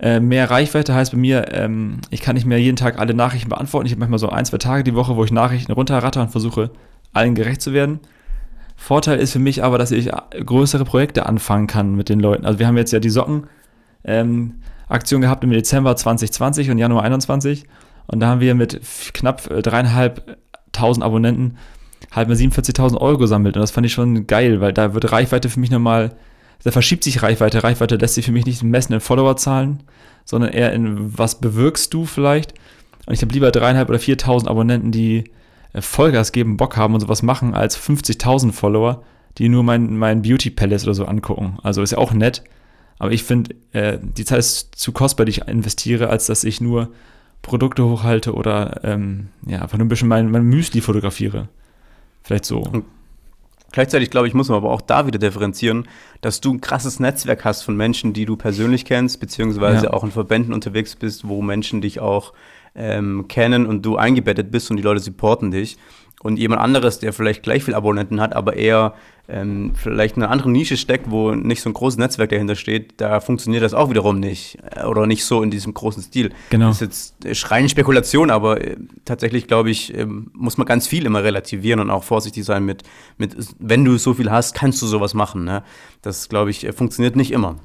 äh, 0.00 0.20
mehr 0.20 0.50
Reichweite 0.50 0.94
heißt 0.94 1.12
bei 1.12 1.18
mir, 1.18 1.52
ähm, 1.52 2.00
ich 2.10 2.20
kann 2.20 2.34
nicht 2.34 2.46
mehr 2.46 2.60
jeden 2.60 2.76
Tag 2.76 2.98
alle 2.98 3.14
Nachrichten 3.14 3.48
beantworten. 3.48 3.86
Ich 3.86 3.92
habe 3.92 4.00
manchmal 4.00 4.20
so 4.20 4.28
ein, 4.28 4.44
zwei 4.44 4.58
Tage 4.58 4.84
die 4.84 4.94
Woche, 4.94 5.16
wo 5.16 5.24
ich 5.24 5.32
Nachrichten 5.32 5.72
runterratter 5.72 6.22
und 6.22 6.30
versuche, 6.30 6.70
allen 7.12 7.34
gerecht 7.34 7.62
zu 7.62 7.72
werden. 7.72 8.00
Vorteil 8.76 9.18
ist 9.18 9.32
für 9.32 9.40
mich 9.40 9.64
aber, 9.64 9.76
dass 9.76 9.90
ich 9.90 10.10
größere 10.44 10.84
Projekte 10.84 11.26
anfangen 11.26 11.66
kann 11.66 11.96
mit 11.96 12.08
den 12.08 12.20
Leuten. 12.20 12.46
Also 12.46 12.60
wir 12.60 12.68
haben 12.68 12.76
jetzt 12.76 12.92
ja 12.92 13.00
die 13.00 13.10
Socken 13.10 13.48
ähm, 14.04 14.60
Aktion 14.88 15.20
gehabt 15.20 15.42
im 15.42 15.50
Dezember 15.50 15.96
2020 15.96 16.70
und 16.70 16.78
Januar 16.78 17.02
21 17.02 17.64
und 18.06 18.20
da 18.20 18.28
haben 18.28 18.40
wir 18.40 18.54
mit 18.54 18.80
knapp 19.12 19.50
äh, 19.50 19.62
dreieinhalbtausend 19.62 21.04
Abonnenten 21.04 21.56
halt 22.12 22.28
mal 22.28 22.36
47.000 22.36 22.96
Euro 22.98 23.18
gesammelt 23.18 23.56
und 23.56 23.60
das 23.60 23.72
fand 23.72 23.84
ich 23.84 23.92
schon 23.92 24.28
geil, 24.28 24.60
weil 24.60 24.72
da 24.72 24.94
wird 24.94 25.10
Reichweite 25.10 25.48
für 25.48 25.60
mich 25.60 25.70
nochmal 25.70 26.12
da 26.64 26.70
verschiebt 26.70 27.04
sich 27.04 27.22
Reichweite. 27.22 27.62
Reichweite 27.62 27.96
lässt 27.96 28.14
sich 28.14 28.26
für 28.26 28.32
mich 28.32 28.46
nicht 28.46 28.62
messen 28.62 28.92
in 28.92 29.00
Followerzahlen, 29.00 29.82
sondern 30.24 30.52
eher 30.52 30.72
in 30.72 31.16
was 31.16 31.40
bewirkst 31.40 31.92
du 31.94 32.04
vielleicht. 32.04 32.54
Und 33.06 33.14
ich 33.14 33.22
habe 33.22 33.32
lieber 33.32 33.50
dreieinhalb 33.50 33.88
oder 33.88 33.98
4.000 33.98 34.48
Abonnenten, 34.48 34.92
die 34.92 35.24
äh, 35.72 35.80
Vollgas 35.80 36.32
geben, 36.32 36.56
Bock 36.56 36.76
haben 36.76 36.94
und 36.94 37.00
sowas 37.00 37.22
machen, 37.22 37.54
als 37.54 37.78
50.000 37.78 38.52
Follower, 38.52 39.02
die 39.38 39.48
nur 39.48 39.62
mein, 39.62 39.96
mein 39.96 40.22
Beauty 40.22 40.50
Palace 40.50 40.84
oder 40.84 40.94
so 40.94 41.04
angucken. 41.06 41.58
Also 41.62 41.82
ist 41.82 41.92
ja 41.92 41.98
auch 41.98 42.12
nett. 42.12 42.42
Aber 42.98 43.12
ich 43.12 43.22
finde, 43.22 43.54
äh, 43.72 43.98
die 44.02 44.24
Zeit 44.24 44.40
ist 44.40 44.74
zu 44.74 44.92
kostbar, 44.92 45.24
die 45.24 45.30
ich 45.30 45.48
investiere, 45.48 46.08
als 46.08 46.26
dass 46.26 46.44
ich 46.44 46.60
nur 46.60 46.90
Produkte 47.42 47.84
hochhalte 47.84 48.34
oder 48.34 48.80
ähm, 48.82 49.28
ja, 49.46 49.62
einfach 49.62 49.78
nur 49.78 49.86
ein 49.86 49.88
bisschen 49.88 50.08
mein, 50.08 50.30
mein 50.30 50.42
Müsli 50.42 50.80
fotografiere. 50.80 51.48
Vielleicht 52.22 52.44
so. 52.44 52.82
Gleichzeitig, 53.70 54.10
glaube 54.10 54.28
ich, 54.28 54.34
muss 54.34 54.48
man 54.48 54.56
aber 54.56 54.70
auch 54.70 54.80
da 54.80 55.06
wieder 55.06 55.18
differenzieren, 55.18 55.86
dass 56.20 56.40
du 56.40 56.54
ein 56.54 56.60
krasses 56.60 57.00
Netzwerk 57.00 57.44
hast 57.44 57.62
von 57.62 57.76
Menschen, 57.76 58.14
die 58.14 58.24
du 58.24 58.36
persönlich 58.36 58.84
kennst, 58.84 59.20
beziehungsweise 59.20 59.86
ja. 59.86 59.92
auch 59.92 60.04
in 60.04 60.10
Verbänden 60.10 60.54
unterwegs 60.54 60.96
bist, 60.96 61.28
wo 61.28 61.42
Menschen 61.42 61.80
dich 61.80 62.00
auch 62.00 62.32
ähm, 62.74 63.26
kennen 63.28 63.66
und 63.66 63.84
du 63.84 63.96
eingebettet 63.96 64.50
bist 64.50 64.70
und 64.70 64.78
die 64.78 64.82
Leute 64.82 65.00
supporten 65.00 65.50
dich 65.50 65.76
und 66.22 66.38
jemand 66.38 66.60
anderes, 66.60 66.98
der 66.98 67.12
vielleicht 67.12 67.42
gleich 67.42 67.64
viel 67.64 67.74
Abonnenten 67.74 68.20
hat, 68.20 68.34
aber 68.34 68.56
eher 68.56 68.94
ähm, 69.30 69.72
vielleicht 69.74 70.16
in 70.16 70.22
einer 70.22 70.32
anderen 70.32 70.52
Nische 70.52 70.78
steckt, 70.78 71.10
wo 71.10 71.32
nicht 71.32 71.60
so 71.60 71.68
ein 71.68 71.74
großes 71.74 71.98
Netzwerk 71.98 72.30
dahinter 72.30 72.56
steht, 72.56 72.94
da 72.96 73.20
funktioniert 73.20 73.62
das 73.62 73.74
auch 73.74 73.90
wiederum 73.90 74.18
nicht. 74.18 74.58
Äh, 74.74 74.84
oder 74.84 75.06
nicht 75.06 75.24
so 75.24 75.42
in 75.42 75.50
diesem 75.50 75.74
großen 75.74 76.02
Stil. 76.02 76.30
Genau. 76.48 76.68
Das 76.68 76.80
ist 76.80 77.14
jetzt 77.22 77.50
reine 77.50 77.68
Spekulation, 77.68 78.30
aber 78.30 78.60
äh, 78.64 78.76
tatsächlich, 79.04 79.46
glaube 79.46 79.70
ich, 79.70 79.94
äh, 79.94 80.06
muss 80.06 80.56
man 80.56 80.66
ganz 80.66 80.86
viel 80.86 81.04
immer 81.04 81.22
relativieren 81.22 81.78
und 81.80 81.90
auch 81.90 82.04
vorsichtig 82.04 82.44
sein 82.44 82.64
mit, 82.64 82.84
mit 83.18 83.36
wenn 83.58 83.84
du 83.84 83.98
so 83.98 84.14
viel 84.14 84.30
hast, 84.30 84.54
kannst 84.54 84.80
du 84.80 84.86
sowas 84.86 85.12
machen. 85.12 85.44
Ne? 85.44 85.62
Das, 86.00 86.30
glaube 86.30 86.50
ich, 86.50 86.66
funktioniert 86.74 87.14
nicht 87.14 87.30
immer. 87.30 87.56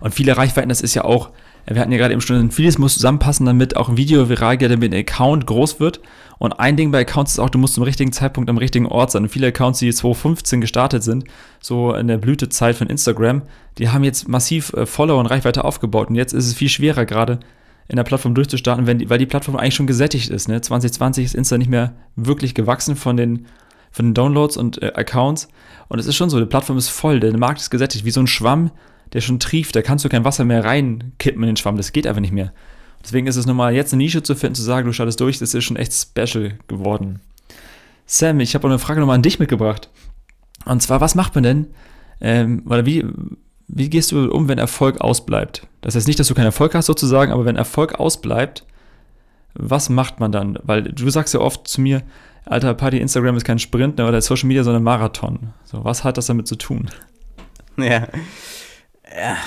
Und 0.00 0.14
viele 0.14 0.36
Reichweiten, 0.36 0.70
das 0.70 0.80
ist 0.80 0.94
ja 0.94 1.04
auch, 1.04 1.30
wir 1.66 1.80
hatten 1.80 1.92
ja 1.92 1.98
gerade 1.98 2.14
eben 2.14 2.22
schon, 2.22 2.50
vieles 2.50 2.78
muss 2.78 2.94
zusammenpassen, 2.94 3.44
damit 3.44 3.76
auch 3.76 3.90
ein 3.90 3.98
Video 3.98 4.30
viral 4.30 4.56
geht, 4.56 4.70
damit 4.70 4.92
ein 4.92 5.00
Account 5.00 5.46
groß 5.46 5.80
wird. 5.80 6.00
Und 6.40 6.58
ein 6.58 6.74
Ding 6.74 6.90
bei 6.90 7.00
Accounts 7.00 7.32
ist 7.32 7.38
auch, 7.38 7.50
du 7.50 7.58
musst 7.58 7.74
zum 7.74 7.84
richtigen 7.84 8.12
Zeitpunkt 8.12 8.48
am 8.48 8.56
richtigen 8.56 8.86
Ort 8.86 9.10
sein. 9.10 9.24
Und 9.24 9.28
viele 9.28 9.48
Accounts, 9.48 9.78
die 9.78 9.92
2015 9.92 10.62
gestartet 10.62 11.02
sind, 11.02 11.24
so 11.60 11.92
in 11.92 12.08
der 12.08 12.16
Blütezeit 12.16 12.76
von 12.76 12.86
Instagram, 12.86 13.42
die 13.76 13.90
haben 13.90 14.04
jetzt 14.04 14.26
massiv 14.26 14.72
äh, 14.72 14.86
Follower 14.86 15.20
und 15.20 15.26
Reichweite 15.26 15.64
aufgebaut. 15.64 16.08
Und 16.08 16.14
jetzt 16.14 16.32
ist 16.32 16.46
es 16.46 16.54
viel 16.54 16.70
schwerer, 16.70 17.04
gerade 17.04 17.40
in 17.88 17.96
der 17.96 18.04
Plattform 18.04 18.34
durchzustarten, 18.34 18.86
wenn 18.86 19.00
die, 19.00 19.10
weil 19.10 19.18
die 19.18 19.26
Plattform 19.26 19.56
eigentlich 19.56 19.74
schon 19.74 19.86
gesättigt 19.86 20.30
ist. 20.30 20.48
Ne? 20.48 20.62
2020 20.62 21.26
ist 21.26 21.34
Insta 21.34 21.58
nicht 21.58 21.68
mehr 21.68 21.92
wirklich 22.16 22.54
gewachsen 22.54 22.96
von 22.96 23.18
den, 23.18 23.44
von 23.90 24.06
den 24.06 24.14
Downloads 24.14 24.56
und 24.56 24.80
äh, 24.82 24.92
Accounts. 24.94 25.48
Und 25.88 25.98
es 25.98 26.06
ist 26.06 26.16
schon 26.16 26.30
so, 26.30 26.40
die 26.40 26.46
Plattform 26.46 26.78
ist 26.78 26.88
voll, 26.88 27.20
der 27.20 27.36
Markt 27.36 27.60
ist 27.60 27.68
gesättigt, 27.68 28.06
wie 28.06 28.12
so 28.12 28.20
ein 28.20 28.26
Schwamm, 28.26 28.70
der 29.12 29.20
schon 29.20 29.40
trieft. 29.40 29.76
Da 29.76 29.82
kannst 29.82 30.06
du 30.06 30.08
kein 30.08 30.24
Wasser 30.24 30.46
mehr 30.46 30.64
reinkippen 30.64 31.42
in 31.42 31.48
den 31.48 31.56
Schwamm. 31.58 31.76
Das 31.76 31.92
geht 31.92 32.06
einfach 32.06 32.22
nicht 32.22 32.32
mehr. 32.32 32.54
Deswegen 33.02 33.26
ist 33.26 33.36
es 33.36 33.46
nochmal 33.46 33.74
jetzt 33.74 33.92
eine 33.92 34.02
Nische 34.02 34.22
zu 34.22 34.34
finden, 34.34 34.54
zu 34.54 34.62
sagen, 34.62 34.86
du 34.86 34.92
startest 34.92 35.20
durch, 35.20 35.38
das 35.38 35.54
ist 35.54 35.64
schon 35.64 35.76
echt 35.76 35.92
special 35.92 36.58
geworden. 36.68 37.20
Sam, 38.06 38.40
ich 38.40 38.54
habe 38.54 38.68
eine 38.68 38.78
Frage 38.78 39.00
nochmal 39.00 39.16
an 39.16 39.22
dich 39.22 39.38
mitgebracht. 39.38 39.88
Und 40.66 40.82
zwar, 40.82 41.00
was 41.00 41.14
macht 41.14 41.34
man 41.34 41.44
denn, 41.44 41.66
ähm, 42.20 42.62
oder 42.66 42.84
wie, 42.84 43.06
wie 43.68 43.88
gehst 43.88 44.12
du 44.12 44.30
um, 44.30 44.48
wenn 44.48 44.58
Erfolg 44.58 45.00
ausbleibt? 45.00 45.66
Das 45.80 45.94
heißt 45.94 46.06
nicht, 46.06 46.18
dass 46.18 46.28
du 46.28 46.34
keinen 46.34 46.46
Erfolg 46.46 46.74
hast 46.74 46.86
sozusagen, 46.86 47.32
aber 47.32 47.44
wenn 47.44 47.56
Erfolg 47.56 47.94
ausbleibt, 47.94 48.66
was 49.54 49.88
macht 49.88 50.20
man 50.20 50.32
dann? 50.32 50.58
Weil 50.62 50.82
du 50.82 51.08
sagst 51.10 51.34
ja 51.34 51.40
oft 51.40 51.66
zu 51.66 51.80
mir, 51.80 52.02
alter 52.44 52.74
Party, 52.74 52.98
Instagram 52.98 53.36
ist 53.36 53.44
kein 53.44 53.58
Sprint 53.58 53.98
ne, 53.98 54.06
oder 54.06 54.20
Social 54.20 54.48
Media, 54.48 54.64
sondern 54.64 54.82
Marathon. 54.82 55.52
So, 55.64 55.84
was 55.84 56.04
hat 56.04 56.18
das 56.18 56.26
damit 56.26 56.46
zu 56.46 56.56
tun? 56.56 56.90
Ja, 57.76 58.08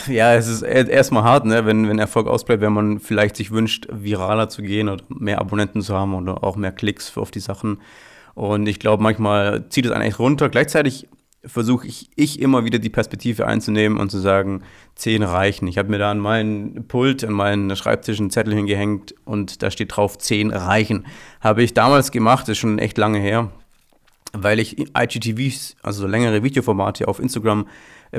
ja, 0.07 0.33
es 0.35 0.47
ist 0.47 0.61
erstmal 0.61 1.23
hart, 1.23 1.45
ne? 1.45 1.65
wenn, 1.65 1.87
wenn 1.87 1.99
Erfolg 1.99 2.27
ausbleibt, 2.27 2.61
wenn 2.61 2.73
man 2.73 2.99
vielleicht 2.99 3.35
sich 3.35 3.51
wünscht, 3.51 3.87
viraler 3.91 4.49
zu 4.49 4.61
gehen 4.61 4.89
oder 4.89 5.03
mehr 5.09 5.39
Abonnenten 5.39 5.81
zu 5.81 5.95
haben 5.95 6.13
oder 6.13 6.43
auch 6.43 6.55
mehr 6.55 6.71
Klicks 6.71 7.17
auf 7.17 7.31
die 7.31 7.39
Sachen. 7.39 7.79
Und 8.35 8.67
ich 8.67 8.79
glaube, 8.79 9.01
manchmal 9.01 9.69
zieht 9.69 9.85
es 9.85 9.91
einen 9.91 10.03
echt 10.03 10.19
runter. 10.19 10.49
Gleichzeitig 10.49 11.07
versuche 11.45 11.87
ich, 11.87 12.09
ich 12.15 12.39
immer 12.41 12.63
wieder 12.65 12.79
die 12.79 12.89
Perspektive 12.89 13.45
einzunehmen 13.45 13.99
und 13.99 14.09
zu 14.09 14.19
sagen, 14.19 14.63
zehn 14.95 15.23
reichen. 15.23 15.67
Ich 15.67 15.77
habe 15.77 15.89
mir 15.89 15.97
da 15.97 16.11
an 16.11 16.19
meinen 16.19 16.87
Pult, 16.87 17.23
an 17.23 17.33
meinen 17.33 17.75
Schreibtisch 17.75 18.19
einen 18.19 18.31
Zettel 18.31 18.53
hingehängt 18.53 19.13
und 19.25 19.61
da 19.61 19.69
steht 19.69 19.95
drauf, 19.95 20.17
zehn 20.17 20.51
reichen. 20.51 21.05
Habe 21.41 21.63
ich 21.63 21.73
damals 21.73 22.11
gemacht, 22.11 22.47
ist 22.49 22.59
schon 22.59 22.79
echt 22.79 22.97
lange 22.97 23.19
her. 23.19 23.51
weil 24.35 24.59
ich 24.59 24.79
IGTVs, 24.97 25.75
also 25.83 26.07
längere 26.07 26.43
Videoformate 26.43 27.07
auf 27.07 27.19
Instagram 27.19 27.67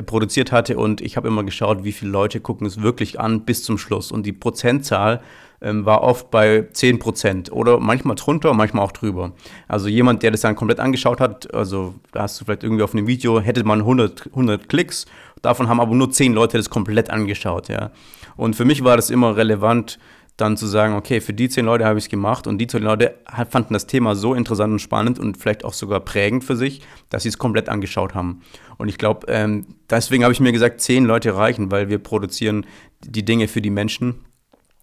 produziert 0.01 0.51
hatte 0.51 0.77
und 0.77 1.01
ich 1.01 1.17
habe 1.17 1.27
immer 1.27 1.43
geschaut, 1.43 1.83
wie 1.83 1.91
viele 1.91 2.11
Leute 2.11 2.39
gucken 2.39 2.67
es 2.67 2.81
wirklich 2.81 3.19
an 3.19 3.41
bis 3.41 3.63
zum 3.63 3.77
Schluss. 3.77 4.11
Und 4.11 4.25
die 4.25 4.33
Prozentzahl 4.33 5.21
ähm, 5.61 5.85
war 5.85 6.01
oft 6.01 6.31
bei 6.31 6.67
10 6.71 6.99
Prozent 6.99 7.51
oder 7.51 7.79
manchmal 7.79 8.15
drunter, 8.15 8.53
manchmal 8.53 8.83
auch 8.83 8.91
drüber. 8.91 9.31
Also 9.67 9.87
jemand, 9.87 10.23
der 10.23 10.31
das 10.31 10.41
dann 10.41 10.55
komplett 10.55 10.79
angeschaut 10.79 11.19
hat, 11.19 11.53
also 11.53 11.95
da 12.11 12.23
hast 12.23 12.39
du 12.39 12.45
vielleicht 12.45 12.63
irgendwie 12.63 12.83
auf 12.83 12.93
einem 12.93 13.07
Video, 13.07 13.39
hätte 13.39 13.63
man 13.63 13.79
100, 13.79 14.27
100 14.27 14.69
Klicks, 14.69 15.05
davon 15.41 15.69
haben 15.69 15.79
aber 15.79 15.95
nur 15.95 16.11
10 16.11 16.33
Leute 16.33 16.57
das 16.57 16.69
komplett 16.69 17.09
angeschaut, 17.09 17.69
ja. 17.69 17.91
Und 18.37 18.55
für 18.55 18.65
mich 18.65 18.83
war 18.83 18.97
das 18.97 19.09
immer 19.09 19.37
relevant, 19.37 19.97
dann 20.37 20.57
zu 20.57 20.67
sagen, 20.67 20.95
okay, 20.95 21.21
für 21.21 21.33
die 21.33 21.47
zehn 21.47 21.65
Leute 21.65 21.85
habe 21.85 21.97
ich 21.97 22.05
es 22.05 22.09
gemacht 22.09 22.45
und 22.45 22.57
die 22.57 22.67
zehn 22.67 22.83
Leute 22.83 23.15
fanden 23.49 23.73
das 23.73 23.87
Thema 23.87 24.15
so 24.15 24.33
interessant 24.33 24.73
und 24.73 24.79
spannend 24.79 25.17
und 25.17 25.37
vielleicht 25.37 25.63
auch 25.63 25.73
sogar 25.73 26.01
prägend 26.01 26.43
für 26.43 26.57
sich, 26.57 26.81
dass 27.09 27.23
sie 27.23 27.29
es 27.29 27.37
komplett 27.37 27.69
angeschaut 27.69 28.13
haben. 28.15 28.41
Und 28.77 28.89
ich 28.89 28.97
glaube, 28.97 29.27
ähm, 29.29 29.65
deswegen 29.89 30.23
habe 30.23 30.33
ich 30.33 30.41
mir 30.41 30.51
gesagt, 30.51 30.81
zehn 30.81 31.05
Leute 31.05 31.35
reichen, 31.35 31.71
weil 31.71 31.89
wir 31.89 31.99
produzieren 31.99 32.65
die 33.01 33.23
Dinge 33.23 33.47
für 33.47 33.61
die 33.61 33.69
Menschen. 33.69 34.25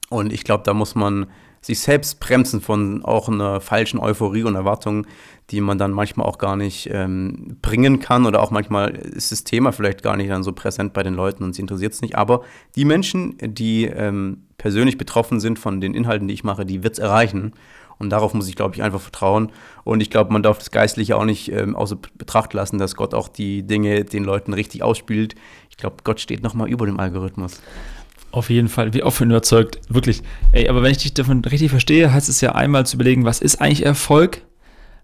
Und 0.09 0.32
ich 0.32 0.44
glaube, 0.44 0.64
da 0.64 0.73
muss 0.73 0.94
man 0.94 1.26
sich 1.61 1.80
selbst 1.80 2.18
bremsen 2.18 2.61
von 2.61 3.04
auch 3.04 3.28
einer 3.28 3.61
falschen 3.61 3.99
Euphorie 4.00 4.42
und 4.42 4.56
Erwartung, 4.56 5.06
die 5.50 5.61
man 5.61 5.78
dann 5.78 5.92
manchmal 5.92 6.26
auch 6.26 6.38
gar 6.38 6.56
nicht 6.56 6.88
ähm, 6.90 7.59
bringen 7.62 8.00
kann 8.00 8.26
oder 8.26 8.42
auch 8.42 8.50
manchmal 8.50 8.90
ist 8.90 9.32
das 9.32 9.44
Thema 9.44 9.71
vielleicht 9.71 10.02
gar 10.02 10.16
nicht 10.16 10.30
dann 10.30 10.42
so 10.42 10.52
präsent 10.52 10.92
bei 10.92 11.02
den 11.02 11.14
Leuten 11.14 11.44
und 11.44 11.54
sie 11.54 11.62
interessiert 11.62 11.92
es 11.92 12.02
nicht. 12.02 12.16
Aber 12.16 12.42
die 12.75 12.85
Menschen, 12.85 13.37
die 13.40 13.85
ähm, 13.85 14.49
persönlich 14.62 14.97
betroffen 14.97 15.40
sind 15.40 15.59
von 15.59 15.81
den 15.81 15.92
Inhalten, 15.92 16.28
die 16.28 16.35
ich 16.35 16.45
mache, 16.45 16.64
die 16.64 16.85
wird 16.85 16.92
es 16.95 16.99
erreichen. 17.00 17.52
Und 17.99 18.11
darauf 18.11 18.33
muss 18.33 18.49
ich, 18.49 18.54
glaube 18.54 18.76
ich, 18.76 18.83
einfach 18.83 19.00
vertrauen. 19.00 19.50
Und 19.83 20.00
ich 20.00 20.09
glaube, 20.09 20.33
man 20.33 20.42
darf 20.42 20.59
das 20.59 20.71
Geistliche 20.71 21.16
auch 21.16 21.25
nicht 21.25 21.50
ähm, 21.50 21.75
außer 21.75 21.99
Betracht 22.16 22.54
lassen, 22.54 22.78
dass 22.78 22.95
Gott 22.95 23.12
auch 23.12 23.28
die 23.28 23.64
Dinge 23.64 24.04
den 24.04 24.23
Leuten 24.23 24.52
richtig 24.52 24.85
ausspielt. 24.85 25.35
Ich 25.69 25.76
glaube, 25.76 25.97
Gott 26.04 26.21
steht 26.21 26.45
nochmal 26.45 26.69
über 26.69 26.87
dem 26.87 27.00
Algorithmus. 27.00 27.61
Auf 28.31 28.50
jeden 28.50 28.69
Fall, 28.69 28.95
wie 28.95 29.02
offen 29.02 29.31
überzeugt, 29.31 29.81
wirklich. 29.88 30.23
Ey, 30.52 30.69
aber 30.69 30.85
wenn 30.85 30.92
ich 30.92 30.99
dich 30.99 31.12
davon 31.12 31.45
richtig 31.45 31.71
verstehe, 31.71 32.12
heißt 32.12 32.28
es 32.28 32.40
ja 32.40 32.52
einmal 32.52 32.87
zu 32.87 32.97
überlegen, 32.97 33.25
was 33.25 33.40
ist 33.40 33.61
eigentlich 33.61 33.85
Erfolg? 33.85 34.42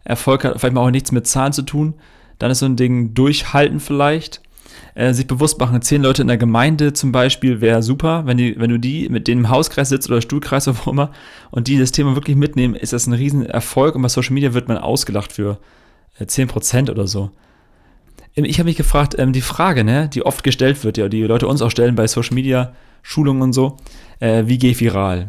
Erfolg 0.04 0.44
hat 0.44 0.60
vielleicht 0.60 0.74
mal 0.74 0.86
auch 0.86 0.90
nichts 0.92 1.10
mit 1.10 1.26
Zahlen 1.26 1.52
zu 1.52 1.62
tun. 1.62 1.94
Dann 2.38 2.52
ist 2.52 2.60
so 2.60 2.66
ein 2.66 2.76
Ding 2.76 3.12
durchhalten 3.12 3.80
vielleicht. 3.80 4.40
Äh, 4.98 5.14
sich 5.14 5.28
bewusst 5.28 5.60
machen, 5.60 5.80
zehn 5.80 6.02
Leute 6.02 6.22
in 6.22 6.28
der 6.28 6.38
Gemeinde 6.38 6.92
zum 6.92 7.12
Beispiel 7.12 7.60
wäre 7.60 7.84
super, 7.84 8.26
wenn, 8.26 8.36
die, 8.36 8.58
wenn 8.58 8.68
du 8.68 8.80
die 8.80 9.08
mit 9.08 9.28
denen 9.28 9.42
im 9.42 9.48
Hauskreis 9.48 9.90
sitzt 9.90 10.10
oder 10.10 10.20
Stuhlkreis 10.20 10.66
oder 10.66 10.76
wo 10.84 10.90
immer 10.90 11.12
und 11.52 11.68
die 11.68 11.78
das 11.78 11.92
Thema 11.92 12.16
wirklich 12.16 12.36
mitnehmen, 12.36 12.74
ist 12.74 12.92
das 12.92 13.06
ein 13.06 13.12
Riesenerfolg 13.12 13.94
und 13.94 14.02
bei 14.02 14.08
Social 14.08 14.32
Media 14.34 14.54
wird 14.54 14.66
man 14.66 14.76
ausgelacht 14.76 15.32
für 15.32 15.60
äh, 16.18 16.24
10% 16.24 16.90
oder 16.90 17.06
so. 17.06 17.30
Ähm, 18.34 18.44
ich 18.44 18.58
habe 18.58 18.66
mich 18.66 18.76
gefragt, 18.76 19.14
ähm, 19.16 19.32
die 19.32 19.40
Frage, 19.40 19.84
ne, 19.84 20.08
die 20.12 20.26
oft 20.26 20.42
gestellt 20.42 20.82
wird, 20.82 20.98
ja, 20.98 21.08
die 21.08 21.22
Leute 21.22 21.46
uns 21.46 21.62
auch 21.62 21.70
stellen 21.70 21.94
bei 21.94 22.08
Social 22.08 22.34
Media, 22.34 22.72
Schulungen 23.02 23.42
und 23.42 23.52
so, 23.52 23.76
äh, 24.18 24.46
wie 24.46 24.58
gehe 24.58 24.72
ich 24.72 24.80
viral? 24.80 25.28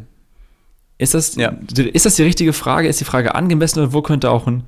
Ist 0.97 1.13
das, 1.13 1.35
ja. 1.35 1.53
ist 1.93 2.07
das 2.07 2.15
die 2.15 2.23
richtige 2.23 2.53
Frage? 2.53 2.87
Ist 2.87 3.01
die 3.01 3.05
Frage 3.05 3.35
angemessen 3.35 3.81
oder 3.81 3.93
wo 3.93 4.01
könnte 4.01 4.31
auch 4.31 4.47
ein, 4.47 4.63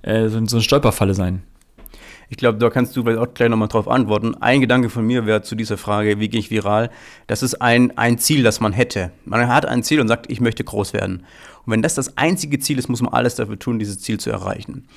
äh, 0.00 0.30
so, 0.30 0.42
so 0.46 0.56
eine 0.56 0.62
Stolperfalle 0.62 1.12
sein? 1.12 1.42
Ich 2.28 2.36
glaube, 2.36 2.58
da 2.58 2.70
kannst 2.70 2.96
du 2.96 3.02
vielleicht 3.02 3.20
auch 3.20 3.32
gleich 3.34 3.48
nochmal 3.48 3.68
drauf 3.68 3.88
antworten. 3.88 4.34
Ein 4.34 4.60
Gedanke 4.60 4.90
von 4.90 5.06
mir 5.06 5.26
wäre 5.26 5.42
zu 5.42 5.54
dieser 5.54 5.76
Frage, 5.76 6.18
wie 6.18 6.28
gehe 6.28 6.40
ich 6.40 6.50
viral? 6.50 6.90
Das 7.26 7.42
ist 7.42 7.62
ein, 7.62 7.96
ein 7.96 8.18
Ziel, 8.18 8.42
das 8.42 8.60
man 8.60 8.72
hätte. 8.72 9.12
Man 9.24 9.46
hat 9.48 9.66
ein 9.66 9.82
Ziel 9.82 10.00
und 10.00 10.08
sagt, 10.08 10.30
ich 10.30 10.40
möchte 10.40 10.64
groß 10.64 10.92
werden. 10.92 11.24
Und 11.64 11.72
wenn 11.72 11.82
das 11.82 11.94
das 11.94 12.16
einzige 12.16 12.58
Ziel 12.58 12.78
ist, 12.78 12.88
muss 12.88 13.02
man 13.02 13.12
alles 13.12 13.36
dafür 13.36 13.58
tun, 13.58 13.78
dieses 13.78 14.00
Ziel 14.00 14.18
zu 14.18 14.30
erreichen. 14.30 14.88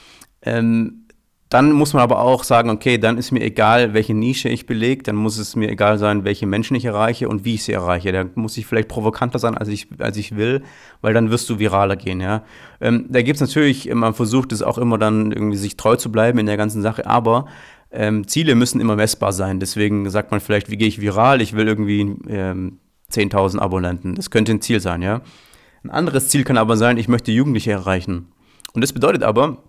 Ähm, 0.41 1.05
dann 1.49 1.71
muss 1.71 1.93
man 1.93 2.03
aber 2.03 2.19
auch 2.19 2.43
sagen, 2.43 2.69
okay, 2.69 2.99
dann 2.99 3.17
ist 3.17 3.31
mir 3.31 3.41
egal, 3.41 3.95
welche 3.95 4.13
Nische 4.13 4.49
ich 4.49 4.67
belege, 4.67 5.01
dann 5.01 5.15
muss 5.15 5.39
es 5.39 5.55
mir 5.55 5.69
egal 5.69 5.97
sein, 5.97 6.23
welche 6.23 6.45
Menschen 6.45 6.75
ich 6.75 6.85
erreiche 6.85 7.27
und 7.27 7.43
wie 7.43 7.55
ich 7.55 7.63
sie 7.63 7.73
erreiche. 7.73 8.11
Da 8.11 8.25
muss 8.35 8.55
ich 8.57 8.67
vielleicht 8.67 8.87
provokanter 8.87 9.39
sein, 9.39 9.57
als 9.57 9.67
ich, 9.67 9.87
als 9.97 10.15
ich 10.17 10.35
will, 10.35 10.61
weil 11.01 11.15
dann 11.15 11.31
wirst 11.31 11.49
du 11.49 11.57
viraler 11.57 11.95
gehen, 11.95 12.21
ja. 12.21 12.43
Ähm, 12.79 13.07
da 13.09 13.23
gibt 13.23 13.37
es 13.37 13.41
natürlich, 13.41 13.91
man 13.93 14.13
versucht 14.13 14.51
es 14.51 14.61
auch 14.61 14.77
immer 14.77 14.99
dann 14.99 15.31
irgendwie 15.31 15.57
sich 15.57 15.75
treu 15.75 15.95
zu 15.95 16.11
bleiben 16.11 16.37
in 16.37 16.45
der 16.45 16.57
ganzen 16.57 16.83
Sache, 16.83 17.07
aber 17.07 17.47
ähm, 17.91 18.27
Ziele 18.27 18.53
müssen 18.53 18.79
immer 18.79 18.95
messbar 18.95 19.33
sein. 19.33 19.59
Deswegen 19.59 20.07
sagt 20.11 20.29
man 20.29 20.41
vielleicht, 20.41 20.69
wie 20.69 20.77
gehe 20.77 20.87
ich 20.87 21.01
viral? 21.01 21.41
Ich 21.41 21.53
will 21.53 21.67
irgendwie 21.67 22.01
ähm, 22.27 22.77
10.000 23.11 23.57
Abonnenten. 23.57 24.13
Das 24.13 24.29
könnte 24.29 24.51
ein 24.51 24.61
Ziel 24.61 24.79
sein, 24.79 25.01
ja. 25.01 25.21
Ein 25.83 25.89
anderes 25.89 26.27
Ziel 26.29 26.43
kann 26.43 26.57
aber 26.57 26.77
sein, 26.77 26.97
ich 26.97 27.07
möchte 27.07 27.31
Jugendliche 27.31 27.71
erreichen. 27.71 28.27
Und 28.73 28.81
das 28.81 28.93
bedeutet 28.93 29.23
aber, 29.23 29.63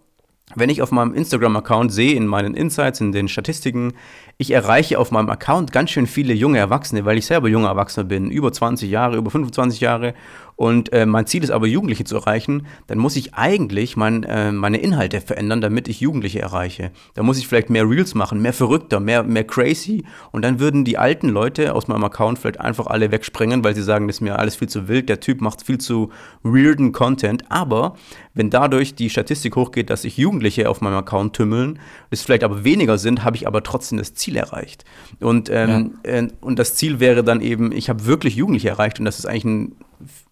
wenn 0.54 0.70
ich 0.70 0.82
auf 0.82 0.90
meinem 0.90 1.14
Instagram-Account 1.14 1.92
sehe, 1.92 2.14
in 2.14 2.26
meinen 2.26 2.54
Insights, 2.54 3.00
in 3.00 3.12
den 3.12 3.28
Statistiken, 3.28 3.92
ich 4.36 4.50
erreiche 4.50 4.98
auf 4.98 5.10
meinem 5.10 5.30
Account 5.30 5.72
ganz 5.72 5.90
schön 5.90 6.06
viele 6.06 6.34
junge 6.34 6.58
Erwachsene, 6.58 7.04
weil 7.04 7.18
ich 7.18 7.26
selber 7.26 7.48
junger 7.48 7.68
Erwachsener 7.68 8.04
bin, 8.04 8.30
über 8.30 8.52
20 8.52 8.90
Jahre, 8.90 9.16
über 9.16 9.30
25 9.30 9.80
Jahre 9.80 10.14
und 10.60 10.92
äh, 10.92 11.06
mein 11.06 11.26
Ziel 11.26 11.42
ist 11.42 11.52
aber, 11.52 11.66
Jugendliche 11.66 12.04
zu 12.04 12.16
erreichen, 12.16 12.66
dann 12.86 12.98
muss 12.98 13.16
ich 13.16 13.32
eigentlich 13.32 13.96
mein, 13.96 14.24
äh, 14.24 14.52
meine 14.52 14.76
Inhalte 14.76 15.22
verändern, 15.22 15.62
damit 15.62 15.88
ich 15.88 16.00
Jugendliche 16.00 16.40
erreiche. 16.40 16.90
Da 17.14 17.22
muss 17.22 17.38
ich 17.38 17.48
vielleicht 17.48 17.70
mehr 17.70 17.88
Reels 17.88 18.14
machen, 18.14 18.42
mehr 18.42 18.52
verrückter, 18.52 19.00
mehr, 19.00 19.22
mehr 19.22 19.44
crazy 19.44 20.04
und 20.32 20.44
dann 20.44 20.60
würden 20.60 20.84
die 20.84 20.98
alten 20.98 21.30
Leute 21.30 21.74
aus 21.74 21.88
meinem 21.88 22.04
Account 22.04 22.40
vielleicht 22.40 22.60
einfach 22.60 22.88
alle 22.88 23.10
wegspringen, 23.10 23.64
weil 23.64 23.74
sie 23.74 23.82
sagen, 23.82 24.06
das 24.06 24.16
ist 24.16 24.20
mir 24.20 24.38
alles 24.38 24.56
viel 24.56 24.68
zu 24.68 24.86
wild, 24.86 25.08
der 25.08 25.20
Typ 25.20 25.40
macht 25.40 25.64
viel 25.64 25.78
zu 25.78 26.10
weirden 26.42 26.92
Content, 26.92 27.50
aber 27.50 27.96
wenn 28.34 28.50
dadurch 28.50 28.94
die 28.94 29.08
Statistik 29.08 29.56
hochgeht, 29.56 29.88
dass 29.88 30.02
sich 30.02 30.18
Jugendliche 30.18 30.68
auf 30.68 30.82
meinem 30.82 30.98
Account 30.98 31.34
tümmeln, 31.34 31.78
es 32.10 32.20
vielleicht 32.20 32.44
aber 32.44 32.64
weniger 32.64 32.98
sind, 32.98 33.24
habe 33.24 33.34
ich 33.34 33.46
aber 33.46 33.62
trotzdem 33.62 33.96
das 33.96 34.12
Ziel 34.12 34.36
erreicht. 34.36 34.84
Und, 35.20 35.48
ähm, 35.50 35.94
ja. 36.04 36.12
äh, 36.12 36.28
und 36.42 36.58
das 36.58 36.74
Ziel 36.74 37.00
wäre 37.00 37.24
dann 37.24 37.40
eben, 37.40 37.72
ich 37.72 37.88
habe 37.88 38.04
wirklich 38.04 38.36
Jugendliche 38.36 38.68
erreicht 38.68 38.98
und 38.98 39.06
das 39.06 39.18
ist 39.18 39.24
eigentlich 39.24 39.44
ein 39.46 39.76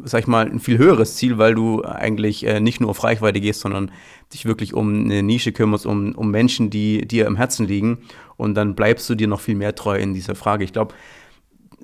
sag 0.02 0.20
ich 0.20 0.26
mal, 0.26 0.46
ein 0.46 0.60
viel 0.60 0.78
höheres 0.78 1.16
Ziel, 1.16 1.38
weil 1.38 1.54
du 1.54 1.82
eigentlich 1.84 2.46
äh, 2.46 2.60
nicht 2.60 2.80
nur 2.80 2.90
auf 2.90 3.04
Reichweite 3.04 3.40
gehst, 3.40 3.60
sondern 3.60 3.90
dich 4.32 4.44
wirklich 4.44 4.74
um 4.74 5.04
eine 5.04 5.22
Nische 5.22 5.52
kümmerst, 5.52 5.86
um, 5.86 6.14
um 6.14 6.30
Menschen, 6.30 6.70
die 6.70 7.06
dir 7.06 7.26
im 7.26 7.36
Herzen 7.36 7.66
liegen. 7.66 7.98
Und 8.36 8.54
dann 8.54 8.74
bleibst 8.74 9.08
du 9.10 9.14
dir 9.14 9.28
noch 9.28 9.40
viel 9.40 9.54
mehr 9.54 9.74
treu 9.74 9.98
in 9.98 10.14
dieser 10.14 10.34
Frage. 10.34 10.64
Ich 10.64 10.72
glaube, 10.72 10.94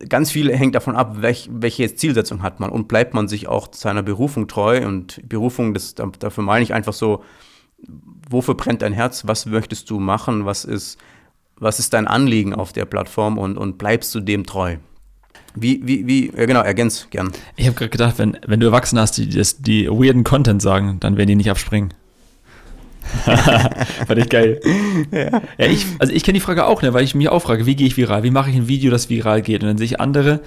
ganz 0.08 0.30
viel 0.30 0.54
hängt 0.54 0.74
davon 0.74 0.96
ab, 0.96 1.16
welch, 1.20 1.48
welche 1.52 1.94
Zielsetzung 1.94 2.42
hat 2.42 2.60
man 2.60 2.70
und 2.70 2.88
bleibt 2.88 3.14
man 3.14 3.28
sich 3.28 3.48
auch 3.48 3.68
seiner 3.72 4.02
Berufung 4.02 4.48
treu. 4.48 4.86
Und 4.86 5.20
Berufung, 5.28 5.74
das, 5.74 5.94
dafür 5.94 6.44
meine 6.44 6.62
ich 6.62 6.74
einfach 6.74 6.92
so, 6.92 7.22
wofür 8.28 8.54
brennt 8.54 8.82
dein 8.82 8.92
Herz? 8.92 9.26
Was 9.26 9.46
möchtest 9.46 9.90
du 9.90 10.00
machen? 10.00 10.46
Was 10.46 10.64
ist, 10.64 10.98
was 11.56 11.78
ist 11.78 11.92
dein 11.92 12.06
Anliegen 12.06 12.54
auf 12.54 12.72
der 12.72 12.84
Plattform 12.84 13.38
und, 13.38 13.56
und 13.56 13.78
bleibst 13.78 14.14
du 14.14 14.20
dem 14.20 14.44
treu? 14.46 14.76
Wie, 15.56 15.80
wie, 15.84 16.06
wie, 16.06 16.32
ja 16.37 16.46
genau, 16.46 16.62
ergänz 16.62 17.06
gern. 17.11 17.30
Ich 17.56 17.66
habe 17.66 17.76
gerade 17.76 17.90
gedacht, 17.90 18.18
wenn, 18.18 18.37
wenn 18.46 18.61
du 18.61 18.66
Erwachsene 18.66 19.00
hast, 19.00 19.18
die 19.18 19.28
das, 19.28 19.62
die 19.62 19.88
weirden 19.88 20.25
Content 20.25 20.61
sagen, 20.61 20.99
dann 21.00 21.16
werden 21.16 21.28
die 21.28 21.37
nicht 21.37 21.50
abspringen. 21.50 21.94
Fand 23.25 24.18
ich 24.18 24.28
geil. 24.28 24.61
Ja. 25.12 25.42
ja 25.58 25.66
ich, 25.66 25.87
also 25.99 26.12
ich 26.12 26.25
kenne 26.25 26.38
die 26.38 26.40
Frage 26.40 26.66
auch, 26.66 26.82
ne, 26.82 26.92
weil 26.92 27.04
ich 27.04 27.14
mich 27.14 27.28
auch 27.28 27.40
frage, 27.40 27.66
wie 27.66 27.76
gehe 27.76 27.87
ich 27.87 27.96
viral? 27.96 28.23
Wie 28.23 28.30
mache 28.30 28.50
ich 28.50 28.56
ein 28.56 28.66
Video, 28.66 28.90
das 28.90 29.11
viral 29.11 29.42
geht? 29.42 29.62
Und 29.62 29.68
dann 29.68 29.78
sehe 29.78 29.87
ich 29.87 30.00
andere, 30.00 30.40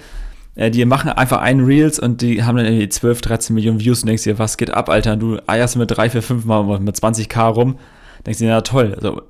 äh, 0.54 0.70
die 0.70 0.84
machen 0.84 1.10
einfach 1.10 1.40
einen 1.40 1.64
Reels 1.64 1.98
und 1.98 2.20
die 2.20 2.42
haben 2.42 2.56
dann 2.56 2.66
irgendwie 2.66 2.88
12, 2.88 3.20
13 3.20 3.54
Millionen 3.54 3.80
Views 3.80 4.02
und 4.02 4.08
denkst 4.08 4.24
dir, 4.24 4.38
was 4.38 4.56
geht 4.56 4.70
ab, 4.70 4.90
Alter? 4.90 5.14
Und 5.14 5.20
du 5.20 5.38
eierst 5.46 5.76
mit 5.76 5.90
3, 5.90 6.10
4, 6.10 6.22
5 6.22 6.44
Mal 6.44 6.80
mit 6.80 6.96
20k 6.96 7.48
rum. 7.48 7.78
Denkst 8.26 8.40
dir, 8.40 8.48
ja 8.48 8.60
toll. 8.60 8.94
Also, 8.96 9.22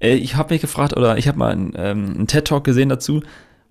äh, 0.00 0.14
ich 0.14 0.36
habe 0.36 0.52
mich 0.52 0.60
gefragt, 0.60 0.96
oder 0.96 1.16
ich 1.16 1.28
habe 1.28 1.38
mal 1.38 1.52
einen, 1.52 1.72
ähm, 1.76 2.14
einen 2.16 2.26
TED-Talk 2.26 2.64
gesehen 2.64 2.88
dazu, 2.88 3.22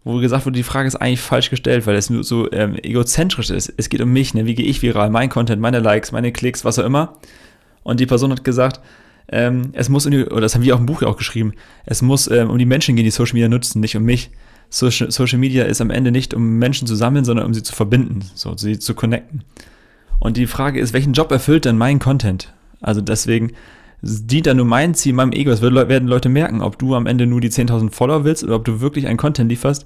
wo 0.04 0.20
gesagt 0.20 0.46
wurde, 0.46 0.58
die 0.58 0.64
Frage 0.64 0.88
ist 0.88 0.96
eigentlich 0.96 1.22
falsch 1.22 1.50
gestellt, 1.50 1.88
weil 1.88 1.96
es 1.96 2.10
nur 2.10 2.24
so 2.24 2.52
ähm, 2.52 2.76
egozentrisch 2.76 3.50
ist. 3.50 3.74
Es 3.78 3.90
geht 3.90 4.02
um 4.02 4.12
mich, 4.12 4.34
ne? 4.34 4.46
wie 4.46 4.56
gehe 4.56 4.66
ich 4.66 4.82
viral, 4.82 5.10
mein 5.10 5.30
Content, 5.30 5.62
meine 5.62 5.80
Likes, 5.80 6.12
meine 6.12 6.32
Klicks, 6.32 6.66
was 6.66 6.78
auch 6.78 6.86
immer. 6.86 7.18
Und 7.84 8.00
die 8.00 8.06
Person 8.06 8.32
hat 8.32 8.44
gesagt, 8.44 8.82
ähm, 9.30 9.70
es 9.74 9.88
muss, 9.90 10.06
um 10.06 10.12
die, 10.12 10.26
oder 10.26 10.42
das 10.42 10.56
haben 10.56 10.64
wir 10.64 10.76
auch 10.76 10.80
im 10.80 10.86
Buch 10.86 11.02
auch 11.04 11.18
geschrieben, 11.18 11.54
es 11.86 12.02
muss 12.02 12.30
ähm, 12.30 12.50
um 12.50 12.58
die 12.58 12.66
Menschen 12.66 12.96
gehen, 12.96 13.06
die 13.06 13.12
Social 13.12 13.34
Media 13.34 13.48
nutzen, 13.48 13.80
nicht 13.80 13.96
um 13.96 14.04
mich. 14.04 14.32
Social, 14.70 15.12
Social 15.12 15.38
Media 15.38 15.66
ist 15.66 15.82
am 15.82 15.92
Ende 15.92 16.12
nicht, 16.12 16.34
um 16.34 16.58
Menschen 16.58 16.88
zu 16.88 16.96
sammeln, 16.96 17.26
sondern 17.26 17.46
um 17.46 17.54
sie 17.54 17.64
zu 17.64 17.74
verbinden, 17.74 18.26
so, 18.34 18.58
sie 18.58 18.80
zu 18.80 18.96
connecten. 18.96 19.44
Und 20.20 20.36
die 20.36 20.48
Frage 20.48 20.80
ist, 20.80 20.94
welchen 20.94 21.14
Job 21.14 21.32
erfüllt 21.32 21.66
denn 21.66 21.78
mein 21.78 22.00
Content? 22.00 22.54
Also 22.82 23.00
deswegen, 23.00 23.52
dient 24.04 24.48
da 24.48 24.54
nur 24.54 24.66
mein 24.66 24.94
Ziel, 24.96 25.14
meinem 25.14 25.32
Ego. 25.32 25.50
Es 25.50 25.62
werden 25.62 26.08
Leute 26.08 26.30
merken, 26.30 26.62
ob 26.62 26.78
du 26.78 26.94
am 26.94 27.06
Ende 27.06 27.26
nur 27.26 27.40
die 27.40 27.50
10.000 27.50 27.92
Follower 27.92 28.26
willst 28.26 28.44
oder 28.44 28.56
ob 28.56 28.66
du 28.66 28.82
wirklich 28.82 29.08
einen 29.08 29.18
Content 29.18 29.50
lieferst, 29.50 29.86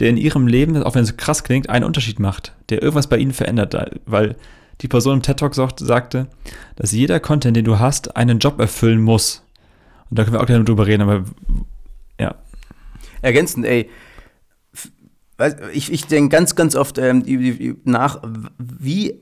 der 0.00 0.08
in 0.08 0.16
ihrem 0.16 0.46
Leben, 0.46 0.82
auch 0.82 0.94
wenn 0.94 1.04
es 1.04 1.16
krass 1.16 1.44
klingt, 1.44 1.68
einen 1.68 1.84
Unterschied 1.84 2.18
macht, 2.18 2.54
der 2.70 2.82
irgendwas 2.82 3.08
bei 3.08 3.18
ihnen 3.18 3.32
verändert, 3.32 3.76
weil 4.06 4.36
die 4.80 4.88
Person 4.88 5.14
im 5.14 5.22
TED 5.22 5.38
Talk 5.38 5.54
sagte, 5.54 6.28
dass 6.76 6.92
jeder 6.92 7.20
Content, 7.20 7.56
den 7.56 7.64
du 7.64 7.78
hast, 7.78 8.16
einen 8.16 8.38
Job 8.38 8.58
erfüllen 8.60 9.02
muss. 9.02 9.42
Und 10.08 10.18
da 10.18 10.24
können 10.24 10.36
wir 10.36 10.40
auch 10.40 10.46
gerne 10.46 10.64
drüber 10.64 10.86
reden, 10.86 11.02
aber 11.02 11.24
ja. 12.18 12.36
Ergänzend, 13.20 13.66
ey, 13.66 13.90
ich, 15.72 15.92
ich 15.92 16.06
denke 16.06 16.34
ganz, 16.34 16.54
ganz 16.54 16.74
oft 16.74 16.98
ähm, 16.98 17.24
nach, 17.84 18.22
wie 18.58 19.20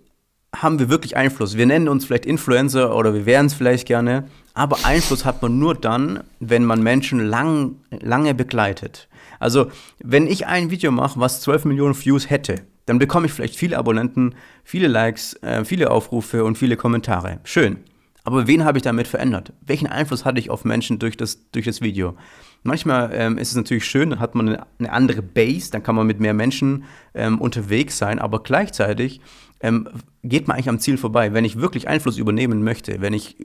haben 0.63 0.79
wir 0.79 0.89
wirklich 0.89 1.17
Einfluss. 1.17 1.57
Wir 1.57 1.67
nennen 1.67 1.89
uns 1.89 2.05
vielleicht 2.05 2.27
Influencer 2.27 2.95
oder 2.95 3.15
wir 3.15 3.27
wären 3.27 3.47
es 3.47 3.55
vielleicht 3.55 3.87
gerne, 3.87 4.25
aber 4.55 4.79
Einfluss 4.85 5.25
hat 5.25 5.43
man 5.43 5.59
nur 5.59 5.75
dann, 5.75 6.25
wenn 6.41 6.65
man 6.65 6.83
Menschen 6.83 7.21
lang, 7.21 7.77
lange 7.91 8.35
begleitet. 8.35 9.09
Also, 9.39 9.71
wenn 10.03 10.27
ich 10.27 10.47
ein 10.47 10.71
Video 10.71 10.91
mache, 10.91 11.21
was 11.21 11.41
12 11.43 11.67
Millionen 11.67 11.95
Views 11.95 12.31
hätte, 12.31 12.63
dann 12.87 12.99
bekomme 12.99 13.27
ich 13.27 13.33
vielleicht 13.33 13.57
viele 13.57 13.77
Abonnenten, 13.79 14.35
viele 14.65 14.89
Likes, 14.89 15.35
äh, 15.43 15.65
viele 15.65 15.91
Aufrufe 15.91 16.45
und 16.45 16.57
viele 16.57 16.77
Kommentare. 16.77 17.41
Schön. 17.45 17.79
Aber 18.27 18.49
wen 18.49 18.65
habe 18.65 18.79
ich 18.79 18.83
damit 18.83 19.07
verändert? 19.07 19.53
Welchen 19.61 19.87
Einfluss 19.87 20.25
hatte 20.25 20.41
ich 20.41 20.51
auf 20.51 20.65
Menschen 20.65 20.99
durch 20.99 21.17
das, 21.17 21.49
durch 21.53 21.65
das 21.65 21.81
Video? 21.81 22.17
Manchmal 22.65 23.11
ähm, 23.13 23.39
ist 23.39 23.51
es 23.51 23.55
natürlich 23.55 23.85
schön, 23.85 24.11
dann 24.11 24.19
hat 24.19 24.35
man 24.35 24.57
eine, 24.81 24.93
andere 24.93 25.23
Base, 25.23 25.71
dann 25.71 25.85
kann 25.85 25.95
man 25.95 26.09
mit 26.09 26.19
mehr 26.19 26.35
Menschen 26.35 26.85
ähm, 27.15 27.41
unterwegs 27.41 27.99
sein, 27.99 28.19
aber 28.19 28.43
gleichzeitig 28.43 29.21
ähm, 29.61 29.89
geht 30.23 30.49
man 30.49 30.57
eigentlich 30.57 30.69
am 30.69 30.79
Ziel 30.79 30.99
vorbei. 30.99 31.33
Wenn 31.33 31.45
ich 31.45 31.61
wirklich 31.61 31.89
Einfluss 31.89 32.19
übernehmen 32.19 32.63
möchte, 32.63 33.01
wenn 33.01 33.13
ich, 33.13 33.37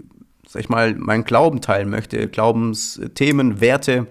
sag 0.48 0.62
ich 0.62 0.70
mal, 0.70 0.96
meinen 0.96 1.24
Glauben 1.24 1.62
teilen 1.62 1.89
möchte, 1.89 2.27
Glaubensthemen, 2.27 3.62
Werte, 3.62 4.08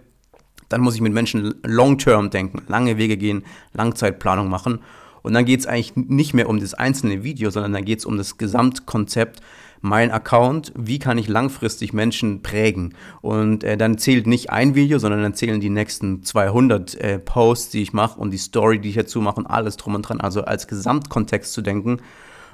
dann 0.68 0.80
muss 0.80 0.94
ich 0.94 1.00
mit 1.00 1.12
Menschen 1.12 1.54
long-term 1.64 2.30
denken, 2.30 2.62
lange 2.68 2.96
Wege 2.96 3.16
gehen, 3.16 3.44
Langzeitplanung 3.74 4.48
machen. 4.48 4.80
Und 5.22 5.34
dann 5.34 5.44
geht 5.44 5.60
es 5.60 5.66
eigentlich 5.66 5.96
nicht 5.96 6.32
mehr 6.32 6.48
um 6.48 6.60
das 6.60 6.74
einzelne 6.74 7.22
Video, 7.24 7.50
sondern 7.50 7.72
dann 7.72 7.84
geht 7.84 7.98
es 7.98 8.06
um 8.06 8.16
das 8.16 8.38
Gesamtkonzept, 8.38 9.40
mein 9.80 10.10
Account, 10.10 10.72
wie 10.76 10.98
kann 10.98 11.18
ich 11.18 11.28
langfristig 11.28 11.92
Menschen 11.92 12.42
prägen. 12.42 12.94
Und 13.20 13.64
äh, 13.64 13.76
dann 13.76 13.98
zählt 13.98 14.26
nicht 14.26 14.50
ein 14.50 14.74
Video, 14.74 14.98
sondern 14.98 15.22
dann 15.22 15.34
zählen 15.34 15.60
die 15.60 15.70
nächsten 15.70 16.22
200 16.22 16.94
äh, 16.96 17.18
Posts, 17.18 17.70
die 17.70 17.82
ich 17.82 17.92
mache 17.92 18.20
und 18.20 18.30
die 18.30 18.38
Story, 18.38 18.78
die 18.78 18.90
ich 18.90 18.96
dazu 18.96 19.20
mache 19.20 19.36
und 19.36 19.46
alles 19.46 19.76
drum 19.76 19.94
und 19.94 20.02
dran. 20.02 20.20
Also 20.20 20.42
als 20.44 20.68
Gesamtkontext 20.68 21.52
zu 21.52 21.62
denken. 21.62 22.00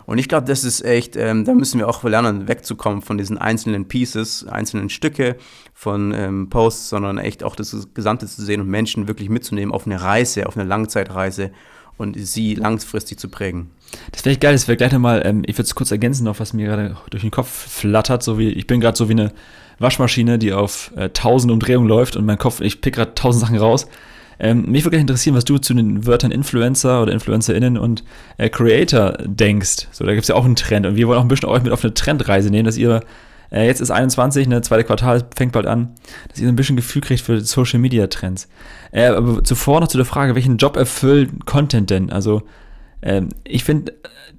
Und 0.07 0.19
ich 0.19 0.29
glaube, 0.29 0.47
das 0.47 0.63
ist 0.63 0.85
echt, 0.85 1.17
ähm, 1.17 1.45
da 1.45 1.53
müssen 1.53 1.79
wir 1.79 1.89
auch 1.89 2.05
lernen, 2.05 2.47
wegzukommen 2.47 3.03
von 3.03 3.19
diesen 3.19 3.39
einzelnen 3.39 3.89
Pieces, 3.89 4.47
einzelnen 4.47 4.89
Stücke 4.89 5.37
von 5.75 6.15
ähm, 6.15 6.49
Posts, 6.49 6.91
sondern 6.91 7.19
echt 7.19 7.43
auch 7.43 7.57
das 7.57 7.89
Gesamte 7.93 8.29
zu 8.29 8.43
sehen 8.43 8.61
und 8.61 8.69
Menschen 8.69 9.09
wirklich 9.09 9.29
mitzunehmen 9.29 9.75
auf 9.75 9.85
eine 9.85 10.01
Reise, 10.01 10.47
auf 10.47 10.57
eine 10.57 10.67
Langzeitreise 10.69 11.51
und 11.97 12.17
sie 12.19 12.55
langfristig 12.55 13.19
zu 13.19 13.29
prägen. 13.29 13.71
Das 14.13 14.25
wäre 14.25 14.33
echt 14.33 14.41
geil, 14.41 14.53
das 14.53 14.69
wäre 14.69 14.77
gleich 14.77 14.93
nochmal, 14.93 15.23
ähm, 15.25 15.43
ich 15.47 15.57
würde 15.57 15.67
es 15.67 15.75
kurz 15.75 15.91
ergänzen 15.91 16.25
noch, 16.25 16.41
was 16.41 16.53
mir 16.53 16.67
gerade 16.67 16.97
durch 17.11 17.23
den 17.23 17.31
Kopf 17.31 17.49
flattert, 17.49 18.23
so 18.23 18.39
wie, 18.39 18.49
ich 18.49 18.67
bin 18.67 18.81
gerade 18.81 18.97
so 18.97 19.09
wie 19.09 19.13
eine 19.13 19.33
Waschmaschine, 19.79 20.39
die 20.39 20.53
auf 20.53 20.93
äh, 20.97 21.05
1000 21.05 21.53
Umdrehungen 21.53 21.89
läuft 21.89 22.17
und 22.17 22.25
mein 22.25 22.39
Kopf, 22.39 22.61
ich 22.61 22.81
pick 22.81 22.95
gerade 22.95 23.11
1000 23.11 23.47
Sachen 23.47 23.57
raus. 23.59 23.87
Ähm, 24.39 24.67
mich 24.71 24.85
würde 24.85 24.99
interessieren, 24.99 25.35
was 25.35 25.45
du 25.45 25.59
zu 25.59 25.73
den 25.73 26.07
Wörtern 26.07 26.31
Influencer 26.31 27.03
oder 27.03 27.13
InfluencerInnen 27.13 27.79
und 27.79 28.05
äh, 28.37 28.51
Creator 28.51 29.15
denkst. 29.25 29.89
So, 29.93 30.05
da 30.05 30.13
gibt 30.13 30.25
es 30.25 30.29
ja 30.29 30.35
auch 30.35 30.45
einen 30.45 30.57
Trend 30.57 30.85
und 30.85 30.97
wir 30.97 31.09
wollen 31.09 31.19
auch 31.19 31.23
ein 31.23 31.29
bisschen 31.29 31.49
euch 31.49 31.63
mit 31.63 31.73
auf 31.73 31.83
eine 31.85 31.95
Trendreise 31.95 32.51
nehmen, 32.51 32.67
dass 32.67 32.77
ihr 32.77 33.01
äh, 33.51 33.67
jetzt 33.67 33.81
ist 33.81 33.91
21, 33.91 34.49
ne, 34.49 34.61
zweite 34.63 34.85
Quartal 34.85 35.27
fängt 35.35 35.53
bald 35.53 35.67
an, 35.67 35.95
dass 36.29 36.41
ihr 36.41 36.49
ein 36.49 36.57
bisschen 36.57 36.77
Gefühl 36.77 37.03
kriegt 37.03 37.21
für 37.21 37.41
Social 37.41 37.79
Media 37.79 38.07
Trends. 38.07 38.49
Äh, 38.93 39.07
aber 39.07 39.45
zuvor 39.45 39.81
noch 39.81 39.89
zu 39.89 39.97
der 39.97 40.07
Frage, 40.07 40.35
welchen 40.35 40.57
Job 40.57 40.77
erfüllt 40.77 41.47
Content 41.47 41.91
denn? 41.91 42.11
Also, 42.11 42.43
ähm, 43.03 43.29
ich 43.45 43.65
finde, 43.65 43.93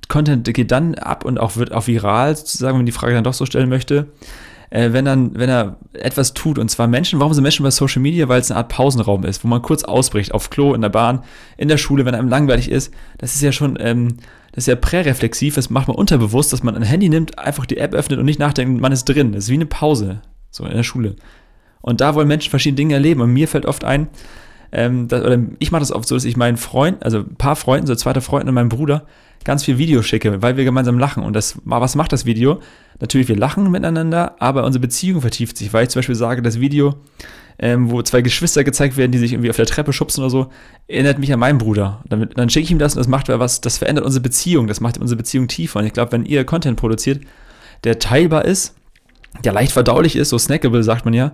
Content 0.08 0.52
geht 0.54 0.72
dann 0.72 0.96
ab 0.96 1.26
und 1.26 1.40
auch 1.40 1.58
wird 1.58 1.74
auch 1.74 1.88
viral, 1.88 2.36
sozusagen, 2.36 2.74
wenn 2.74 2.80
man 2.80 2.86
die 2.86 2.92
Frage 2.92 3.14
dann 3.14 3.24
doch 3.24 3.34
so 3.34 3.46
stellen 3.46 3.70
möchte, 3.70 4.08
äh, 4.70 4.92
wenn, 4.92 5.06
dann, 5.06 5.38
wenn 5.38 5.50
er 5.50 5.78
etwas 5.94 6.34
tut. 6.34 6.60
Und 6.60 6.70
zwar 6.70 6.88
Menschen, 6.88 7.20
warum 7.20 7.34
sind 7.34 7.44
Menschen 7.44 7.64
bei 7.64 7.72
Social 7.72 8.02
Media? 8.02 8.28
Weil 8.28 8.42
es 8.42 8.52
eine 8.52 8.58
Art 8.58 8.70
Pausenraum 8.70 9.24
ist, 9.24 9.44
wo 9.44 9.48
man 9.48 9.62
kurz 9.62 9.84
ausbricht, 9.84 10.34
auf 10.34 10.50
Klo, 10.50 10.74
in 10.74 10.82
der 10.82 10.90
Bahn, 10.90 11.24
in 11.58 11.68
der 11.68 11.78
Schule, 11.78 12.06
wenn 12.06 12.16
einem 12.16 12.30
langweilig 12.30 12.70
ist. 12.70 12.94
Das 13.18 13.36
ist 13.36 13.42
ja 13.42 13.52
schon, 13.52 13.78
ähm, 13.80 14.18
das 14.52 14.64
ist 14.64 14.68
ja 14.68 14.76
präreflexiv, 14.76 15.56
das 15.56 15.70
macht 15.70 15.88
man 15.88 15.98
unterbewusst, 15.98 16.52
dass 16.52 16.64
man 16.64 16.76
ein 16.76 16.84
Handy 16.84 17.10
nimmt, 17.10 17.40
einfach 17.40 17.66
die 17.66 17.78
App 17.78 17.94
öffnet 17.94 18.20
und 18.20 18.26
nicht 18.26 18.40
nachdenkt, 18.40 18.82
man 18.82 18.92
ist 18.92 19.06
drin. 19.06 19.32
Das 19.32 19.46
ist 19.46 19.50
wie 19.50 19.56
eine 19.56 19.66
Pause, 19.66 20.22
so 20.52 20.66
in 20.66 20.76
der 20.76 20.84
Schule. 20.84 21.16
Und 21.82 22.02
da 22.02 22.16
wollen 22.16 22.28
Menschen 22.28 22.50
verschiedene 22.50 22.78
Dinge 22.78 22.96
erleben. 22.96 23.22
Und 23.22 23.32
mir 23.32 23.48
fällt 23.48 23.66
oft 23.66 23.84
ein, 23.84 24.08
ähm, 24.72 25.08
das, 25.08 25.24
oder 25.24 25.40
ich 25.60 25.72
mache 25.72 25.82
das 25.82 25.92
oft 25.92 26.08
so, 26.08 26.16
dass 26.16 26.26
ich 26.26 26.36
meinen 26.36 26.58
Freund, 26.58 27.04
also 27.04 27.20
ein 27.20 27.36
paar 27.36 27.56
Freunden, 27.56 27.88
so 27.88 27.96
zweiter 27.96 28.22
Freund 28.22 28.48
und 28.48 28.54
meinem 28.54 28.70
Bruder, 28.70 29.06
ganz 29.44 29.64
viel 29.64 29.78
Videos 29.78 30.06
schicke, 30.06 30.42
weil 30.42 30.58
wir 30.58 30.64
gemeinsam 30.64 31.00
lachen. 31.00 31.24
Und 31.24 31.34
das, 31.34 31.58
was 31.64 31.96
macht 31.96 32.12
das 32.12 32.26
Video? 32.26 32.60
Natürlich, 33.00 33.28
wir 33.28 33.36
lachen 33.36 33.70
miteinander, 33.72 34.36
aber 34.40 34.66
unsere 34.66 34.82
Beziehung 34.82 35.22
vertieft 35.22 35.58
sich, 35.58 35.72
weil 35.74 35.84
ich 35.84 35.90
zum 35.90 36.00
Beispiel 36.00 36.16
sage, 36.16 36.42
das 36.42 36.60
Video, 36.60 36.96
ähm, 37.60 37.90
wo 37.92 38.02
zwei 38.02 38.22
Geschwister 38.22 38.64
gezeigt 38.64 38.98
werden, 38.98 39.12
die 39.12 39.18
sich 39.18 39.34
irgendwie 39.34 39.50
auf 39.50 39.56
der 39.56 39.66
Treppe 39.66 39.94
schubsen 39.94 40.24
oder 40.24 40.30
so, 40.30 40.48
erinnert 40.88 41.20
mich 41.20 41.32
an 41.32 41.40
meinen 41.40 41.58
Bruder. 41.58 42.04
Dann, 42.08 42.30
dann 42.36 42.50
schicke 42.50 42.66
ich 42.66 42.72
ihm 42.72 42.80
das 42.80 42.96
und 42.96 43.00
das 43.00 43.08
macht 43.08 43.30
was, 43.30 43.62
das 43.62 43.78
verändert 43.78 44.06
unsere 44.06 44.22
Beziehung, 44.22 44.68
das 44.68 44.82
macht 44.82 44.98
unsere 44.98 45.18
Beziehung 45.18 45.48
tiefer. 45.48 45.80
Und 45.80 45.86
ich 45.86 45.94
glaube, 45.94 46.12
wenn 46.12 46.26
ihr 46.26 46.44
Content 46.44 46.78
produziert, 46.78 47.22
der 47.84 48.00
teilbar 48.00 48.46
ist, 48.46 48.76
der 49.44 49.54
leicht 49.54 49.72
verdaulich 49.72 50.16
ist, 50.16 50.30
so 50.30 50.38
snackable 50.38 50.84
sagt 50.84 51.06
man 51.06 51.14
ja, 51.14 51.34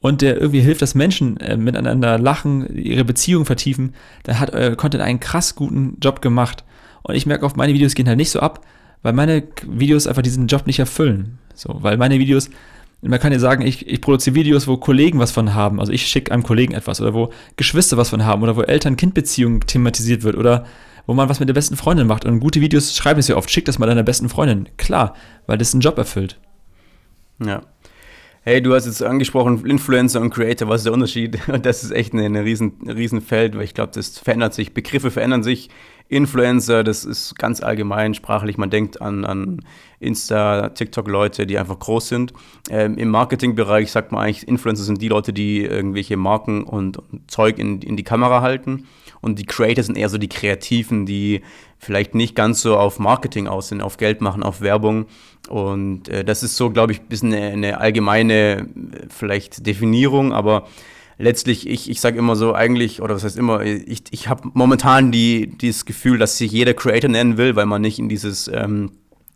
und 0.00 0.20
der 0.20 0.36
irgendwie 0.36 0.60
hilft, 0.60 0.82
dass 0.82 0.94
Menschen 0.94 1.38
äh, 1.38 1.56
miteinander 1.56 2.18
lachen, 2.18 2.76
ihre 2.76 3.04
Beziehung 3.04 3.44
vertiefen, 3.44 3.94
dann 4.24 4.40
hat 4.40 4.52
euer 4.52 4.74
Content 4.74 5.02
einen 5.02 5.20
krass 5.20 5.54
guten 5.54 5.96
Job 6.02 6.20
gemacht. 6.20 6.64
Und 7.02 7.14
ich 7.14 7.26
merke 7.26 7.44
oft, 7.44 7.56
meine 7.56 7.74
Videos 7.74 7.94
gehen 7.94 8.08
halt 8.08 8.18
nicht 8.18 8.30
so 8.30 8.40
ab, 8.40 8.64
weil 9.02 9.12
meine 9.12 9.42
Videos 9.66 10.06
einfach 10.06 10.22
diesen 10.22 10.46
Job 10.46 10.66
nicht 10.66 10.78
erfüllen. 10.78 11.38
So, 11.54 11.76
weil 11.80 11.96
meine 11.96 12.18
Videos, 12.18 12.50
man 13.00 13.18
kann 13.18 13.32
ja 13.32 13.38
sagen, 13.38 13.66
ich, 13.66 13.86
ich 13.86 14.00
produziere 14.00 14.36
Videos, 14.36 14.68
wo 14.68 14.76
Kollegen 14.76 15.18
was 15.18 15.32
von 15.32 15.54
haben. 15.54 15.80
Also 15.80 15.92
ich 15.92 16.06
schicke 16.06 16.32
einem 16.32 16.44
Kollegen 16.44 16.74
etwas 16.74 17.00
oder 17.00 17.14
wo 17.14 17.30
Geschwister 17.56 17.96
was 17.96 18.10
von 18.10 18.24
haben 18.24 18.42
oder 18.42 18.56
wo 18.56 18.62
Eltern-Kind-Beziehung 18.62 19.60
thematisiert 19.66 20.22
wird 20.22 20.36
oder 20.36 20.64
wo 21.06 21.14
man 21.14 21.28
was 21.28 21.40
mit 21.40 21.48
der 21.48 21.54
besten 21.54 21.76
Freundin 21.76 22.06
macht. 22.06 22.24
Und 22.24 22.40
gute 22.40 22.60
Videos 22.60 22.96
schreiben 22.96 23.18
es 23.18 23.28
ja 23.28 23.36
oft, 23.36 23.50
schick 23.50 23.64
das 23.64 23.78
mal 23.78 23.86
deiner 23.86 24.04
besten 24.04 24.28
Freundin. 24.28 24.68
Klar, 24.76 25.14
weil 25.46 25.58
das 25.58 25.74
einen 25.74 25.80
Job 25.80 25.98
erfüllt. 25.98 26.38
Ja. 27.44 27.62
Hey, 28.44 28.60
du 28.60 28.74
hast 28.74 28.86
jetzt 28.86 29.02
angesprochen, 29.02 29.64
Influencer 29.66 30.20
und 30.20 30.30
Creator, 30.30 30.68
was 30.68 30.80
ist 30.80 30.86
der 30.86 30.92
Unterschied? 30.92 31.38
Das 31.62 31.84
ist 31.84 31.92
echt 31.92 32.12
ein 32.12 32.20
eine 32.20 32.44
riesen, 32.44 32.72
riesen 32.88 33.22
weil 33.30 33.62
ich 33.62 33.74
glaube, 33.74 33.92
das 33.94 34.18
verändert 34.18 34.54
sich, 34.54 34.74
Begriffe 34.74 35.10
verändern 35.10 35.42
sich. 35.42 35.70
Influencer, 36.12 36.84
das 36.84 37.06
ist 37.06 37.38
ganz 37.38 37.62
allgemein 37.62 38.12
sprachlich, 38.12 38.58
man 38.58 38.68
denkt 38.68 39.00
an, 39.00 39.24
an 39.24 39.64
Insta, 39.98 40.68
TikTok-Leute, 40.68 41.46
die 41.46 41.58
einfach 41.58 41.78
groß 41.78 42.08
sind. 42.08 42.34
Ähm, 42.68 42.98
Im 42.98 43.08
Marketingbereich 43.08 43.90
sagt 43.90 44.12
man 44.12 44.22
eigentlich, 44.22 44.46
Influencer 44.46 44.84
sind 44.84 45.00
die 45.00 45.08
Leute, 45.08 45.32
die 45.32 45.64
irgendwelche 45.64 46.18
Marken 46.18 46.64
und, 46.64 46.98
und 46.98 47.30
Zeug 47.30 47.58
in, 47.58 47.80
in 47.80 47.96
die 47.96 48.02
Kamera 48.02 48.42
halten. 48.42 48.86
Und 49.22 49.38
die 49.38 49.46
Creator 49.46 49.84
sind 49.84 49.96
eher 49.96 50.10
so 50.10 50.18
die 50.18 50.28
Kreativen, 50.28 51.06
die 51.06 51.40
vielleicht 51.78 52.14
nicht 52.14 52.34
ganz 52.34 52.60
so 52.60 52.76
auf 52.76 52.98
Marketing 52.98 53.46
aus 53.46 53.68
sind, 53.68 53.80
auf 53.80 53.96
Geld 53.96 54.20
machen, 54.20 54.42
auf 54.42 54.60
Werbung. 54.60 55.06
Und 55.48 56.10
äh, 56.10 56.24
das 56.24 56.42
ist 56.42 56.56
so, 56.56 56.70
glaube 56.70 56.92
ich, 56.92 57.00
ein 57.00 57.08
bisschen 57.08 57.32
eine, 57.32 57.52
eine 57.52 57.80
allgemeine 57.80 58.34
äh, 58.34 58.66
vielleicht 59.08 59.66
Definierung, 59.66 60.34
aber 60.34 60.66
letztlich, 61.22 61.68
ich, 61.68 61.88
ich 61.88 62.00
sage 62.00 62.18
immer 62.18 62.36
so, 62.36 62.54
eigentlich, 62.54 63.00
oder 63.00 63.14
was 63.14 63.24
heißt 63.24 63.38
immer, 63.38 63.62
ich, 63.62 64.02
ich 64.10 64.28
habe 64.28 64.50
momentan 64.54 65.12
die, 65.12 65.46
dieses 65.46 65.84
Gefühl, 65.84 66.18
dass 66.18 66.36
sich 66.36 66.50
jeder 66.50 66.74
Creator 66.74 67.08
nennen 67.08 67.36
will, 67.36 67.54
weil 67.56 67.66
man 67.66 67.80
nicht 67.80 67.98
in 67.98 68.08
dieses 68.08 68.48
ähm, 68.48 68.90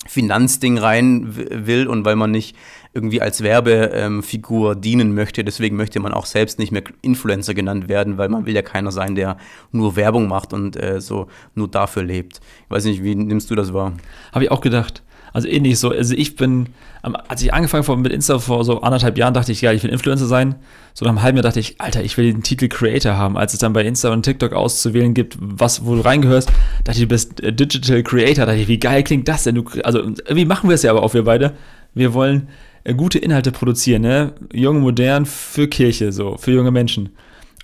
Finanzding 0.07 0.79
rein 0.79 1.35
will 1.35 1.87
und 1.87 2.05
weil 2.05 2.17
man 2.17 2.31
nicht 2.31 2.57
irgendwie 2.93 3.21
als 3.21 3.43
Werbefigur 3.43 4.73
ähm, 4.73 4.81
dienen 4.81 5.15
möchte. 5.15 5.45
Deswegen 5.45 5.77
möchte 5.77 6.01
man 6.01 6.13
auch 6.13 6.27
selbst 6.27 6.59
nicht 6.59 6.73
mehr 6.73 6.83
Influencer 7.03 7.55
genannt 7.55 7.89
werden, 7.89 8.19
weil 8.19 8.29
man 8.29 8.47
will 8.47 8.55
ja 8.55 8.63
keiner 8.63 8.91
sein, 8.91 9.15
der 9.15 9.37
nur 9.71 9.97
Werbung 9.97 10.29
macht 10.29 10.53
und 10.53 10.77
äh, 10.77 11.01
so 11.01 11.29
nur 11.55 11.69
dafür 11.69 12.03
lebt. 12.03 12.41
Ich 12.65 12.71
weiß 12.71 12.85
nicht, 12.85 13.05
wie 13.05 13.15
nimmst 13.15 13.51
du 13.51 13.55
das 13.55 13.73
wahr? 13.73 13.93
Habe 14.33 14.45
ich 14.45 14.51
auch 14.51 14.61
gedacht. 14.61 15.03
Also 15.37 15.49
ähnlich 15.49 15.79
so. 15.79 15.91
Also 15.91 16.15
ich 16.15 16.35
bin, 16.35 16.69
als 17.03 17.43
ich 17.43 17.53
angefangen 17.53 17.87
habe 17.87 18.01
mit 18.01 18.11
Insta 18.11 18.39
vor 18.39 18.65
so 18.65 18.81
anderthalb 18.81 19.19
Jahren, 19.19 19.35
dachte 19.35 19.53
ich, 19.53 19.61
ja, 19.61 19.71
ich 19.71 19.83
will 19.83 19.91
Influencer 19.91 20.25
sein. 20.25 20.55
So 20.95 21.05
nach 21.05 21.11
einem 21.11 21.21
halben 21.21 21.37
Jahr 21.37 21.43
dachte 21.43 21.61
ich, 21.61 21.79
Alter, 21.79 22.03
ich 22.03 22.17
will 22.17 22.33
den 22.33 22.43
Titel 22.43 22.69
Creator 22.69 23.19
haben. 23.19 23.37
Als 23.37 23.53
es 23.53 23.59
dann 23.59 23.75
bei 23.75 23.85
Insta 23.85 24.11
und 24.15 24.23
TikTok 24.23 24.55
auszuwählen 24.55 25.13
gibt, 25.13 25.37
was, 25.39 25.85
wo 25.85 25.95
du 25.95 26.01
reingehörst, 26.01 26.51
dachte 26.85 26.99
ich, 26.99 27.05
du 27.05 27.09
bist 27.09 27.43
Digital 27.43 28.03
Creator. 28.03 28.47
Dachte 28.47 28.61
ich, 28.61 28.69
wie 28.69 28.79
geil 28.79 29.03
klingt 29.03 29.29
das 29.29 29.45
denn? 29.45 29.57
Du, 29.57 29.67
also 29.85 29.99
irgendwie 29.99 30.47
machen 30.47 30.71
wir 30.71 30.75
es 30.75 30.85
ja 30.85 30.91
aber 30.91 31.03
auch, 31.03 31.13
wir 31.13 31.25
beide. 31.25 31.53
Wir 31.93 32.15
wollen 32.15 32.49
äh, 32.85 32.95
gute 32.95 33.19
Inhalte 33.19 33.53
produzieren, 33.53 34.01
ne? 34.01 34.33
Jung, 34.55 34.81
modern 34.81 35.27
für 35.27 35.69
Kirche, 35.69 36.13
so, 36.13 36.39
für 36.39 36.53
junge 36.53 36.71
Menschen. 36.71 37.11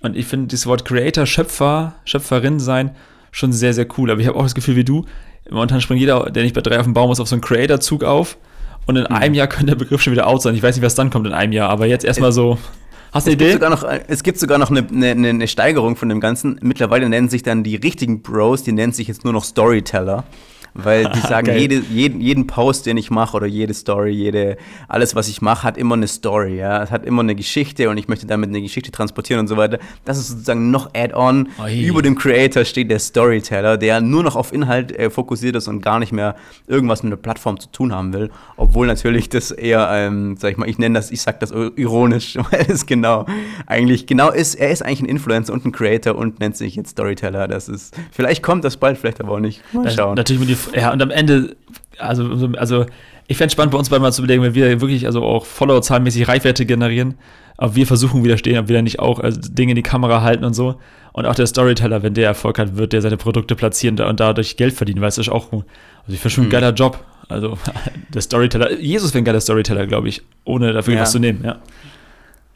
Und 0.02 0.14
ich 0.14 0.26
finde 0.26 0.48
das 0.48 0.66
Wort 0.66 0.84
Creator, 0.84 1.24
Schöpfer, 1.24 1.94
Schöpferin 2.04 2.60
sein, 2.60 2.90
schon 3.30 3.54
sehr, 3.54 3.72
sehr 3.72 3.86
cool. 3.96 4.10
Aber 4.10 4.20
ich 4.20 4.26
habe 4.26 4.36
auch 4.36 4.42
das 4.42 4.54
Gefühl 4.54 4.76
wie 4.76 4.84
du, 4.84 5.06
momentan 5.52 5.80
springt 5.80 6.00
jeder, 6.00 6.30
der 6.30 6.42
nicht 6.42 6.54
bei 6.54 6.60
drei 6.60 6.78
auf 6.78 6.84
dem 6.84 6.94
Baum 6.94 7.10
ist, 7.12 7.20
auf 7.20 7.28
so 7.28 7.34
einen 7.34 7.42
Creator-Zug 7.42 8.04
auf. 8.04 8.38
Und 8.86 8.96
in 8.96 9.02
mhm. 9.02 9.14
einem 9.14 9.34
Jahr 9.34 9.46
könnte 9.46 9.66
der 9.66 9.76
Begriff 9.76 10.02
schon 10.02 10.12
wieder 10.12 10.26
out 10.26 10.42
sein. 10.42 10.54
Ich 10.54 10.62
weiß 10.62 10.76
nicht, 10.76 10.84
was 10.84 10.94
dann 10.94 11.10
kommt 11.10 11.26
in 11.26 11.32
einem 11.32 11.52
Jahr, 11.52 11.70
aber 11.70 11.86
jetzt 11.86 12.04
erstmal 12.04 12.32
so. 12.32 12.58
Hast 13.12 13.26
du 13.26 13.30
eine 13.30 13.34
Idee? 13.34 13.50
Gibt 13.52 13.68
noch, 13.68 13.84
es 14.08 14.22
gibt 14.22 14.38
sogar 14.38 14.58
noch 14.58 14.70
eine, 14.70 14.86
eine, 14.88 15.28
eine, 15.28 15.46
Steigerung 15.46 15.96
von 15.96 16.08
dem 16.08 16.18
Ganzen. 16.18 16.58
Mittlerweile 16.62 17.08
nennen 17.08 17.28
sich 17.28 17.42
dann 17.42 17.62
die 17.62 17.76
richtigen 17.76 18.22
Bros, 18.22 18.62
die 18.62 18.72
nennen 18.72 18.92
sich 18.92 19.06
jetzt 19.06 19.24
nur 19.24 19.34
noch 19.34 19.44
Storyteller. 19.44 20.24
Weil 20.74 21.08
die 21.10 21.20
sagen, 21.28 21.56
jede, 21.56 21.82
jeden, 21.90 22.20
jeden 22.20 22.46
Post, 22.46 22.86
den 22.86 22.96
ich 22.96 23.10
mache 23.10 23.36
oder 23.36 23.46
jede 23.46 23.74
Story, 23.74 24.10
jede, 24.10 24.56
alles, 24.88 25.14
was 25.14 25.28
ich 25.28 25.42
mache, 25.42 25.64
hat 25.64 25.76
immer 25.76 25.94
eine 25.94 26.08
Story, 26.08 26.56
ja. 26.56 26.82
Es 26.82 26.90
hat 26.90 27.04
immer 27.04 27.22
eine 27.22 27.34
Geschichte 27.34 27.88
und 27.90 27.98
ich 27.98 28.08
möchte 28.08 28.26
damit 28.26 28.48
eine 28.48 28.62
Geschichte 28.62 28.90
transportieren 28.90 29.40
und 29.40 29.48
so 29.48 29.56
weiter. 29.56 29.78
Das 30.04 30.18
ist 30.18 30.28
sozusagen 30.28 30.70
noch 30.70 30.90
Add-on. 30.94 31.48
Über 31.74 32.02
dem 32.02 32.16
Creator 32.16 32.64
steht 32.64 32.90
der 32.90 32.98
Storyteller, 32.98 33.76
der 33.76 34.00
nur 34.00 34.22
noch 34.22 34.36
auf 34.36 34.52
Inhalt 34.52 34.92
äh, 34.92 35.10
fokussiert 35.10 35.56
ist 35.56 35.68
und 35.68 35.82
gar 35.82 35.98
nicht 35.98 36.12
mehr 36.12 36.36
irgendwas 36.66 37.02
mit 37.02 37.12
der 37.12 37.16
Plattform 37.16 37.58
zu 37.60 37.70
tun 37.70 37.92
haben 37.92 38.12
will. 38.12 38.30
Obwohl 38.56 38.86
natürlich 38.86 39.28
das 39.28 39.50
eher, 39.50 39.88
ähm, 39.92 40.36
sag 40.38 40.52
ich 40.52 40.56
mal, 40.56 40.68
ich 40.68 40.78
nenne 40.78 40.98
das, 40.98 41.10
ich 41.10 41.22
sag 41.22 41.40
das 41.40 41.50
ironisch, 41.50 42.36
weil 42.50 42.66
es 42.68 42.86
genau, 42.86 43.26
eigentlich 43.66 44.06
genau 44.06 44.30
ist, 44.30 44.54
er 44.54 44.70
ist 44.70 44.82
eigentlich 44.82 45.02
ein 45.02 45.06
Influencer 45.06 45.52
und 45.52 45.64
ein 45.64 45.72
Creator 45.72 46.14
und 46.14 46.40
nennt 46.40 46.56
sich 46.56 46.76
jetzt 46.76 46.90
Storyteller. 46.90 47.48
Das 47.48 47.68
ist, 47.68 47.94
vielleicht 48.10 48.42
kommt 48.42 48.64
das 48.64 48.76
bald, 48.76 48.98
vielleicht 48.98 49.20
aber 49.20 49.32
auch 49.32 49.40
nicht. 49.40 49.62
Mal 49.72 49.90
schauen. 49.90 50.14
Natürlich, 50.14 50.46
die, 50.46 50.61
ja, 50.74 50.92
und 50.92 51.02
am 51.02 51.10
Ende, 51.10 51.56
also, 51.98 52.24
also 52.56 52.86
ich 53.28 53.36
fände 53.36 53.48
es 53.48 53.52
spannend, 53.52 53.72
bei 53.72 53.78
uns 53.78 53.88
beiden 53.88 54.02
mal 54.02 54.12
zu 54.12 54.22
überlegen, 54.22 54.42
wenn 54.42 54.54
wir 54.54 54.80
wirklich 54.80 55.06
also 55.06 55.22
auch 55.22 55.46
Follower-zahlenmäßig 55.46 56.28
Reichweite 56.28 56.66
generieren, 56.66 57.14
ob 57.56 57.74
wir 57.74 57.86
versuchen 57.86 58.24
widerstehen, 58.24 58.58
ob 58.58 58.68
wir 58.68 58.76
dann 58.76 58.84
nicht 58.84 58.98
auch 58.98 59.20
also 59.20 59.40
Dinge 59.40 59.72
in 59.72 59.76
die 59.76 59.82
Kamera 59.82 60.22
halten 60.22 60.44
und 60.44 60.54
so. 60.54 60.76
Und 61.12 61.26
auch 61.26 61.34
der 61.34 61.46
Storyteller, 61.46 62.02
wenn 62.02 62.14
der 62.14 62.26
Erfolg 62.26 62.58
hat, 62.58 62.76
wird 62.76 62.92
der 62.92 63.02
seine 63.02 63.16
Produkte 63.16 63.54
platzieren 63.54 64.00
und 64.00 64.20
dadurch 64.20 64.56
Geld 64.56 64.74
verdienen, 64.74 65.00
weil 65.00 65.08
es 65.08 65.18
ist 65.18 65.28
auch, 65.28 65.52
also 65.52 65.64
ich 66.08 66.18
finde 66.18 66.30
schon 66.30 66.44
ein 66.44 66.46
mhm. 66.48 66.52
geiler 66.52 66.72
Job. 66.72 67.04
Also 67.28 67.58
der 68.14 68.22
Storyteller, 68.22 68.72
Jesus 68.78 69.12
wäre 69.12 69.22
ein 69.22 69.24
geiler 69.24 69.40
Storyteller, 69.40 69.86
glaube 69.86 70.08
ich, 70.08 70.22
ohne 70.44 70.72
dafür 70.72 70.94
ja. 70.94 71.00
was 71.00 71.12
zu 71.12 71.18
nehmen, 71.18 71.42
ja. 71.44 71.58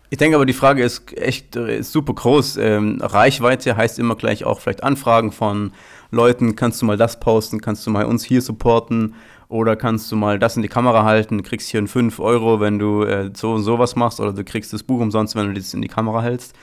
Ich 0.08 0.18
denke 0.18 0.36
aber, 0.36 0.46
die 0.46 0.52
Frage 0.52 0.84
ist 0.84 1.18
echt 1.18 1.56
ist 1.56 1.90
super 1.90 2.14
groß. 2.14 2.58
Ähm, 2.58 3.00
Reichweite 3.02 3.76
heißt 3.76 3.98
immer 3.98 4.14
gleich 4.14 4.44
auch 4.44 4.60
vielleicht 4.60 4.84
Anfragen 4.84 5.32
von 5.32 5.72
Leuten, 6.10 6.56
kannst 6.56 6.80
du 6.82 6.86
mal 6.86 6.96
das 6.96 7.20
posten, 7.20 7.60
kannst 7.60 7.86
du 7.86 7.90
mal 7.90 8.04
uns 8.04 8.24
hier 8.24 8.42
supporten 8.42 9.14
oder 9.48 9.76
kannst 9.76 10.10
du 10.10 10.16
mal 10.16 10.38
das 10.38 10.56
in 10.56 10.62
die 10.62 10.68
Kamera 10.68 11.04
halten, 11.04 11.42
kriegst 11.42 11.68
hier 11.70 11.78
einen 11.78 11.88
5 11.88 12.18
Euro, 12.20 12.60
wenn 12.60 12.78
du 12.78 13.02
äh, 13.02 13.30
so 13.34 13.52
und 13.52 13.62
sowas 13.62 13.96
machst 13.96 14.20
oder 14.20 14.32
du 14.32 14.44
kriegst 14.44 14.72
das 14.72 14.82
Buch 14.82 15.00
umsonst, 15.00 15.36
wenn 15.36 15.48
du 15.48 15.54
das 15.54 15.74
in 15.74 15.82
die 15.82 15.88
Kamera 15.88 16.22
hältst. 16.22 16.54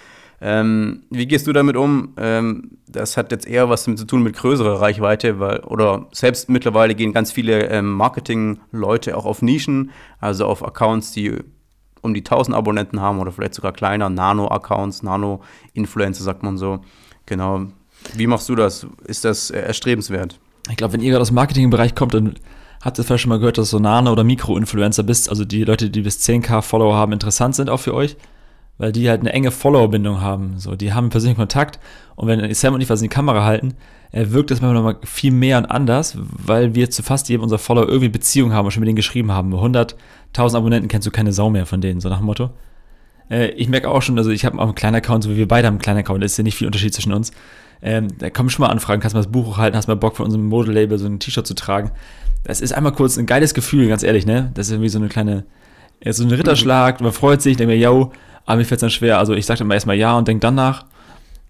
Ähm, 0.42 1.04
wie 1.10 1.26
gehst 1.26 1.48
du 1.48 1.54
damit 1.54 1.78
um? 1.78 2.14
Ähm, 2.18 2.72
das 2.86 3.16
hat 3.16 3.32
jetzt 3.32 3.48
eher 3.48 3.70
was 3.70 3.86
damit 3.86 4.00
zu 4.00 4.06
tun 4.06 4.24
mit 4.24 4.36
größerer 4.36 4.82
Reichweite, 4.82 5.40
weil, 5.40 5.62
oder 5.62 6.08
selbst 6.12 6.50
mittlerweile 6.50 6.96
gehen 6.96 7.14
ganz 7.14 7.32
viele 7.32 7.70
ähm, 7.70 7.94
Marketing-Leute 7.94 9.16
auch 9.16 9.26
auf 9.26 9.42
Nischen, 9.42 9.92
also 10.20 10.46
auf 10.46 10.66
Accounts, 10.66 11.14
die 11.14 11.38
um 12.02 12.14
die 12.14 12.20
1000 12.20 12.58
Abonnenten 12.58 13.00
haben 13.00 13.20
oder 13.20 13.32
vielleicht 13.32 13.54
sogar 13.54 13.72
kleiner, 13.72 14.10
Nano-Accounts, 14.10 15.04
Nano-Influencer, 15.04 16.24
sagt 16.24 16.44
man 16.44 16.58
so. 16.58 16.82
Genau. 17.26 17.68
Wie 18.16 18.28
machst 18.28 18.50
du 18.50 18.56
das? 18.56 18.86
Ist 19.06 19.26
das 19.26 19.50
erstrebenswert? 19.50 20.40
Ich 20.70 20.78
glaube, 20.78 20.94
wenn 20.94 21.02
ihr 21.02 21.12
gerade 21.12 21.22
aus 21.22 21.30
dem 21.30 21.36
Marketingbereich 21.36 21.96
kommt, 21.96 22.14
dann 22.14 22.36
habt 22.82 22.98
ihr 22.98 23.04
vielleicht 23.04 23.24
schon 23.24 23.30
mal 23.30 23.40
gehört, 23.40 23.58
dass 23.58 23.70
so 23.70 23.80
Nano- 23.80 24.12
oder 24.12 24.24
Mikro-Influencer 24.24 25.04
bist, 25.04 25.30
also 25.30 25.46
die 25.46 25.64
Leute, 25.64 25.90
die 25.90 26.02
bis 26.02 26.20
10k 26.20 26.62
Follower 26.62 26.96
haben, 26.96 27.12
interessant 27.12 27.56
sind 27.56 27.70
auch 27.70 27.80
für 27.80 27.94
euch, 27.94 28.18
weil 28.78 28.92
die 28.92 29.10
halt 29.10 29.22
eine 29.22 29.34
enge 29.34 29.52
Follower-Bindung 29.52 30.22
haben. 30.22 30.60
So, 30.60 30.76
die 30.76 30.94
haben 30.94 31.10
persönlichen 31.10 31.40
Kontakt 31.40 31.80
und 32.16 32.28
wenn 32.28 32.54
Sam 32.54 32.74
und 32.74 32.82
ich 32.82 32.90
was 32.90 33.02
in 33.02 33.06
die 33.06 33.16
Kamera 33.16 33.44
halten, 33.44 33.76
wirkt 34.12 34.52
das 34.52 34.62
manchmal 34.62 34.84
noch 34.84 35.02
mal 35.02 35.08
viel 35.08 35.32
mehr 35.32 35.58
und 35.58 35.66
anders, 35.66 36.16
weil 36.20 36.76
wir 36.76 36.90
zu 36.90 37.02
fast 37.02 37.30
jedem 37.30 37.42
unserer 37.42 37.60
Follower 37.60 37.88
irgendwie 37.88 38.10
Beziehung 38.10 38.54
haben 38.54 38.66
und 38.66 38.72
schon 38.72 38.82
mit 38.82 38.88
denen 38.88 38.96
geschrieben 38.96 39.32
haben. 39.32 39.54
100.000 39.54 40.56
Abonnenten 40.56 40.88
kennst 40.88 41.08
du 41.08 41.12
keine 41.12 41.34
Sau 41.34 41.50
mehr 41.50 41.66
von 41.66 41.82
denen, 41.82 42.00
so 42.00 42.10
nach 42.10 42.18
dem 42.18 42.28
Motto. 42.28 42.52
Äh, 43.30 43.50
ich 43.52 43.70
merke 43.70 43.90
auch 43.90 44.02
schon, 44.02 44.18
also 44.18 44.30
ich 44.30 44.46
habe 44.46 44.60
auch 44.60 44.66
einen 44.66 44.76
kleinen 44.76 44.98
Account, 44.98 45.24
so 45.24 45.32
wie 45.32 45.38
wir 45.38 45.48
beide 45.48 45.68
haben 45.68 45.76
einen 45.76 45.82
kleinen 45.82 46.00
Account, 46.00 46.22
da 46.22 46.26
ist 46.26 46.38
ja 46.38 46.44
nicht 46.44 46.56
viel 46.56 46.68
Unterschied 46.68 46.94
zwischen 46.94 47.12
uns. 47.12 47.32
Ähm, 47.84 48.08
da 48.18 48.30
kommen 48.30 48.50
schon 48.50 48.64
mal 48.64 48.72
Anfragen, 48.72 49.02
kannst 49.02 49.14
du 49.14 49.18
mal 49.18 49.24
das 49.24 49.32
Buch 49.32 49.46
hochhalten, 49.46 49.78
hast 49.78 49.88
mal 49.88 49.96
Bock 49.96 50.16
von 50.16 50.26
unserem 50.26 50.48
Modelabel 50.48 50.98
so 50.98 51.06
ein 51.06 51.20
T-Shirt 51.20 51.46
zu 51.46 51.54
tragen. 51.54 51.92
Das 52.44 52.62
ist 52.62 52.74
einmal 52.74 52.94
kurz 52.94 53.18
ein 53.18 53.26
geiles 53.26 53.54
Gefühl, 53.54 53.88
ganz 53.88 54.04
ehrlich, 54.04 54.26
ne? 54.26 54.52
Das 54.54 54.68
ist 54.68 54.74
irgendwie 54.74 54.90
so 54.90 55.00
eine 55.00 55.10
kleine, 55.10 55.44
so 56.10 56.24
ein 56.24 56.32
Ritterschlag, 56.32 57.02
man 57.02 57.12
freut 57.12 57.42
sich, 57.42 57.58
denkt 57.58 57.72
mir, 57.72 57.78
yo, 57.78 58.12
aber 58.46 58.58
mir 58.58 58.66
fällt 58.66 58.80
es 58.80 58.82
dann 58.82 58.90
schwer. 58.90 59.20
Also 59.20 59.34
ich 59.34 59.46
sage 59.46 59.60
dann 59.60 59.72
erstmal 59.72 59.96
ja 59.98 60.18
und 60.18 60.28
denke 60.28 60.42
dann 60.42 60.56
nach 60.56 60.86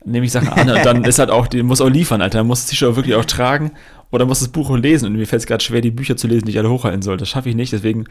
nehme 0.06 0.26
ich 0.26 0.32
Sachen 0.32 0.50
an 0.50 0.70
und 0.70 0.86
dann 0.86 1.04
ist 1.06 1.20
halt 1.20 1.30
auch, 1.30 1.48
die 1.48 1.64
muss 1.64 1.82
auch 1.82 1.90
liefern, 1.90 2.22
Alter. 2.22 2.40
Man 2.40 2.48
muss 2.48 2.62
das 2.62 2.72
T-Shirt 2.72 2.96
wirklich 2.96 3.16
auch 3.16 3.26
tragen 3.26 3.72
oder 4.12 4.26
muss 4.26 4.40
das 4.40 4.50
Buch 4.50 4.70
auch 4.70 4.78
lesen. 4.78 5.08
Und 5.08 5.14
mir 5.14 5.26
fällt 5.26 5.42
es 5.42 5.48
gerade 5.48 5.64
schwer, 5.64 5.82
die 5.82 5.92
Bücher 5.92 6.18
zu 6.18 6.28
lesen, 6.28 6.46
die 6.46 6.52
ich 6.52 6.60
alle 6.60 6.70
hochhalten 6.70 7.02
soll. 7.02 7.18
Das 7.18 7.30
schaffe 7.30 7.50
ich 7.50 7.56
nicht, 7.56 7.74
deswegen 7.74 8.06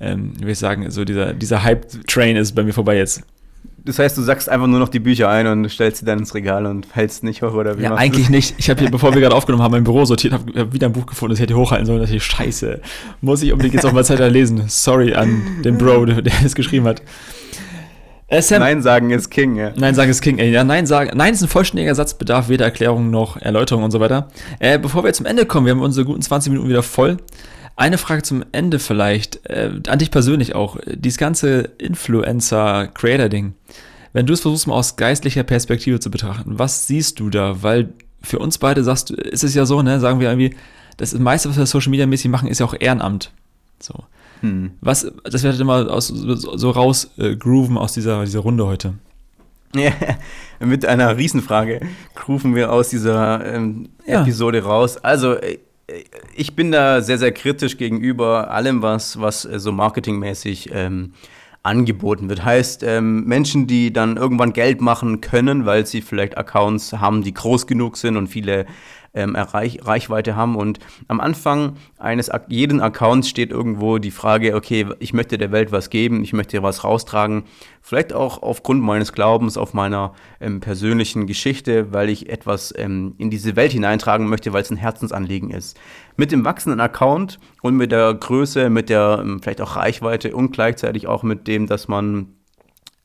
ähm, 0.00 0.38
würde 0.38 0.52
ich 0.52 0.58
sagen, 0.58 0.90
so 0.90 1.04
dieser, 1.04 1.32
dieser 1.34 1.62
Hype-Train 1.62 2.36
ist 2.36 2.52
bei 2.52 2.62
mir 2.62 2.72
vorbei 2.72 2.96
jetzt. 2.96 3.22
Das 3.84 3.98
heißt, 3.98 4.16
du 4.16 4.22
sagst 4.22 4.48
einfach 4.48 4.68
nur 4.68 4.78
noch 4.78 4.88
die 4.88 5.00
Bücher 5.00 5.28
ein 5.28 5.46
und 5.48 5.68
stellst 5.68 5.98
sie 5.98 6.04
dann 6.04 6.20
ins 6.20 6.34
Regal 6.34 6.66
und 6.66 6.86
hältst 6.94 7.24
nicht 7.24 7.42
hoch 7.42 7.54
oder 7.54 7.78
wie? 7.78 7.82
Ja, 7.82 7.94
eigentlich 7.94 8.28
nicht. 8.28 8.54
Ich 8.58 8.70
habe 8.70 8.80
hier, 8.80 8.90
bevor 8.92 9.12
wir 9.12 9.20
gerade 9.20 9.34
aufgenommen 9.34 9.62
haben, 9.62 9.72
mein 9.72 9.82
Büro 9.82 10.04
sortiert, 10.04 10.32
habe 10.32 10.52
hab 10.56 10.72
wieder 10.72 10.86
ein 10.86 10.92
Buch 10.92 11.06
gefunden, 11.06 11.32
das 11.32 11.40
ich 11.40 11.42
hätte 11.42 11.56
hochhalten 11.56 11.86
sollen. 11.86 11.98
Da 11.98 12.04
dachte 12.04 12.16
ich, 12.16 12.22
scheiße, 12.22 12.80
muss 13.20 13.42
ich 13.42 13.50
unbedingt 13.52 13.74
jetzt 13.74 13.84
auch 13.84 13.92
mal 13.92 14.04
Zeit 14.04 14.20
lesen. 14.32 14.64
Sorry 14.68 15.14
an 15.14 15.62
den 15.64 15.78
Bro, 15.78 16.06
der, 16.06 16.22
der 16.22 16.32
es 16.44 16.54
geschrieben 16.54 16.86
hat. 16.86 17.02
Äh, 18.28 18.40
Sam, 18.40 18.60
Nein 18.60 18.80
sagen 18.80 19.10
ist 19.10 19.30
King, 19.30 19.56
ja. 19.56 19.72
Nein 19.76 19.94
sagen 19.94 20.10
ist 20.10 20.22
King, 20.22 20.38
ey. 20.38 20.50
Ja, 20.50 20.64
Nein 20.64 20.86
sagen. 20.86 21.10
Nein 21.16 21.34
ist 21.34 21.42
ein 21.42 21.48
vollständiger 21.48 21.94
Satz, 21.94 22.14
bedarf 22.14 22.48
weder 22.48 22.64
Erklärung 22.64 23.10
noch 23.10 23.36
Erläuterung 23.36 23.82
und 23.82 23.90
so 23.90 24.00
weiter. 24.00 24.28
Äh, 24.58 24.78
bevor 24.78 25.04
wir 25.04 25.12
zum 25.12 25.26
Ende 25.26 25.44
kommen, 25.44 25.66
wir 25.66 25.72
haben 25.72 25.82
unsere 25.82 26.06
guten 26.06 26.22
20 26.22 26.50
Minuten 26.50 26.68
wieder 26.68 26.82
voll. 26.82 27.18
Eine 27.76 27.98
Frage 27.98 28.22
zum 28.22 28.44
Ende 28.52 28.78
vielleicht, 28.78 29.46
äh, 29.48 29.72
an 29.88 29.98
dich 29.98 30.10
persönlich 30.10 30.54
auch. 30.54 30.76
Dieses 30.86 31.18
ganze 31.18 31.70
Influencer-Creator-Ding. 31.78 33.54
Wenn 34.12 34.26
du 34.26 34.34
es 34.34 34.40
versuchst, 34.40 34.66
mal 34.66 34.74
aus 34.74 34.96
geistlicher 34.96 35.42
Perspektive 35.42 35.98
zu 35.98 36.10
betrachten, 36.10 36.58
was 36.58 36.86
siehst 36.86 37.18
du 37.18 37.30
da? 37.30 37.62
Weil 37.62 37.94
für 38.20 38.38
uns 38.38 38.58
beide 38.58 38.84
sagst 38.84 39.10
du, 39.10 39.14
ist 39.14 39.42
es 39.42 39.54
ja 39.54 39.64
so, 39.64 39.80
ne, 39.82 40.00
sagen 40.00 40.20
wir 40.20 40.28
irgendwie, 40.28 40.54
das 40.98 41.14
meiste, 41.18 41.48
was 41.48 41.56
wir 41.56 41.66
Social 41.66 41.90
Media 41.90 42.06
mäßig 42.06 42.30
machen, 42.30 42.48
ist 42.48 42.60
ja 42.60 42.66
auch 42.66 42.74
Ehrenamt. 42.78 43.32
So. 43.80 43.94
Hm. 44.40 44.72
Was, 44.80 45.10
das 45.24 45.42
wird 45.42 45.58
immer 45.58 45.90
aus, 45.90 46.08
so 46.08 46.70
raus 46.70 47.10
äh, 47.16 47.36
grooven 47.36 47.78
aus 47.78 47.92
dieser, 47.94 48.24
dieser 48.24 48.40
Runde 48.40 48.66
heute. 48.66 48.94
Ja, 49.74 49.92
mit 50.60 50.84
einer 50.84 51.16
Riesenfrage 51.16 51.80
grooven 52.14 52.54
wir 52.54 52.70
aus 52.70 52.90
dieser 52.90 53.44
ähm, 53.54 53.88
ja. 54.06 54.20
Episode 54.20 54.62
raus. 54.62 54.98
Also, 54.98 55.34
äh, 55.34 55.58
ich 56.34 56.54
bin 56.54 56.72
da 56.72 57.00
sehr, 57.02 57.18
sehr 57.18 57.32
kritisch 57.32 57.76
gegenüber 57.76 58.50
allem, 58.50 58.82
was, 58.82 59.20
was 59.20 59.44
äh, 59.44 59.58
so 59.58 59.72
marketingmäßig 59.72 60.70
ähm, 60.72 61.12
angeboten 61.62 62.28
wird. 62.28 62.44
Heißt, 62.44 62.82
ähm, 62.82 63.24
Menschen, 63.24 63.66
die 63.66 63.92
dann 63.92 64.16
irgendwann 64.16 64.52
Geld 64.52 64.80
machen 64.80 65.20
können, 65.20 65.64
weil 65.64 65.86
sie 65.86 66.00
vielleicht 66.00 66.36
Accounts 66.36 66.92
haben, 66.92 67.22
die 67.22 67.34
groß 67.34 67.66
genug 67.66 67.96
sind 67.96 68.16
und 68.16 68.26
viele 68.26 68.66
ähm, 69.14 69.36
Reich, 69.36 69.80
Reichweite 69.82 70.36
haben. 70.36 70.56
Und 70.56 70.78
am 71.08 71.20
Anfang 71.20 71.76
eines 71.98 72.30
jeden 72.48 72.80
Accounts 72.80 73.28
steht 73.28 73.50
irgendwo 73.50 73.98
die 73.98 74.10
Frage, 74.10 74.54
okay, 74.54 74.86
ich 74.98 75.12
möchte 75.12 75.38
der 75.38 75.52
Welt 75.52 75.72
was 75.72 75.90
geben, 75.90 76.22
ich 76.22 76.32
möchte 76.32 76.62
was 76.62 76.84
raustragen. 76.84 77.44
Vielleicht 77.80 78.12
auch 78.12 78.42
aufgrund 78.42 78.82
meines 78.82 79.12
Glaubens, 79.12 79.56
auf 79.56 79.74
meiner 79.74 80.14
ähm, 80.40 80.60
persönlichen 80.60 81.26
Geschichte, 81.26 81.92
weil 81.92 82.08
ich 82.08 82.28
etwas 82.28 82.72
ähm, 82.76 83.14
in 83.18 83.30
diese 83.30 83.56
Welt 83.56 83.72
hineintragen 83.72 84.28
möchte, 84.28 84.52
weil 84.52 84.62
es 84.62 84.70
ein 84.70 84.76
Herzensanliegen 84.76 85.50
ist. 85.50 85.78
Mit 86.16 86.32
dem 86.32 86.44
wachsenden 86.44 86.80
Account 86.80 87.38
und 87.62 87.76
mit 87.76 87.92
der 87.92 88.14
Größe, 88.14 88.70
mit 88.70 88.88
der 88.88 89.20
ähm, 89.22 89.40
vielleicht 89.42 89.60
auch 89.60 89.76
Reichweite 89.76 90.34
und 90.34 90.52
gleichzeitig 90.52 91.06
auch 91.06 91.22
mit 91.22 91.48
dem, 91.48 91.66
dass 91.66 91.88
man 91.88 92.36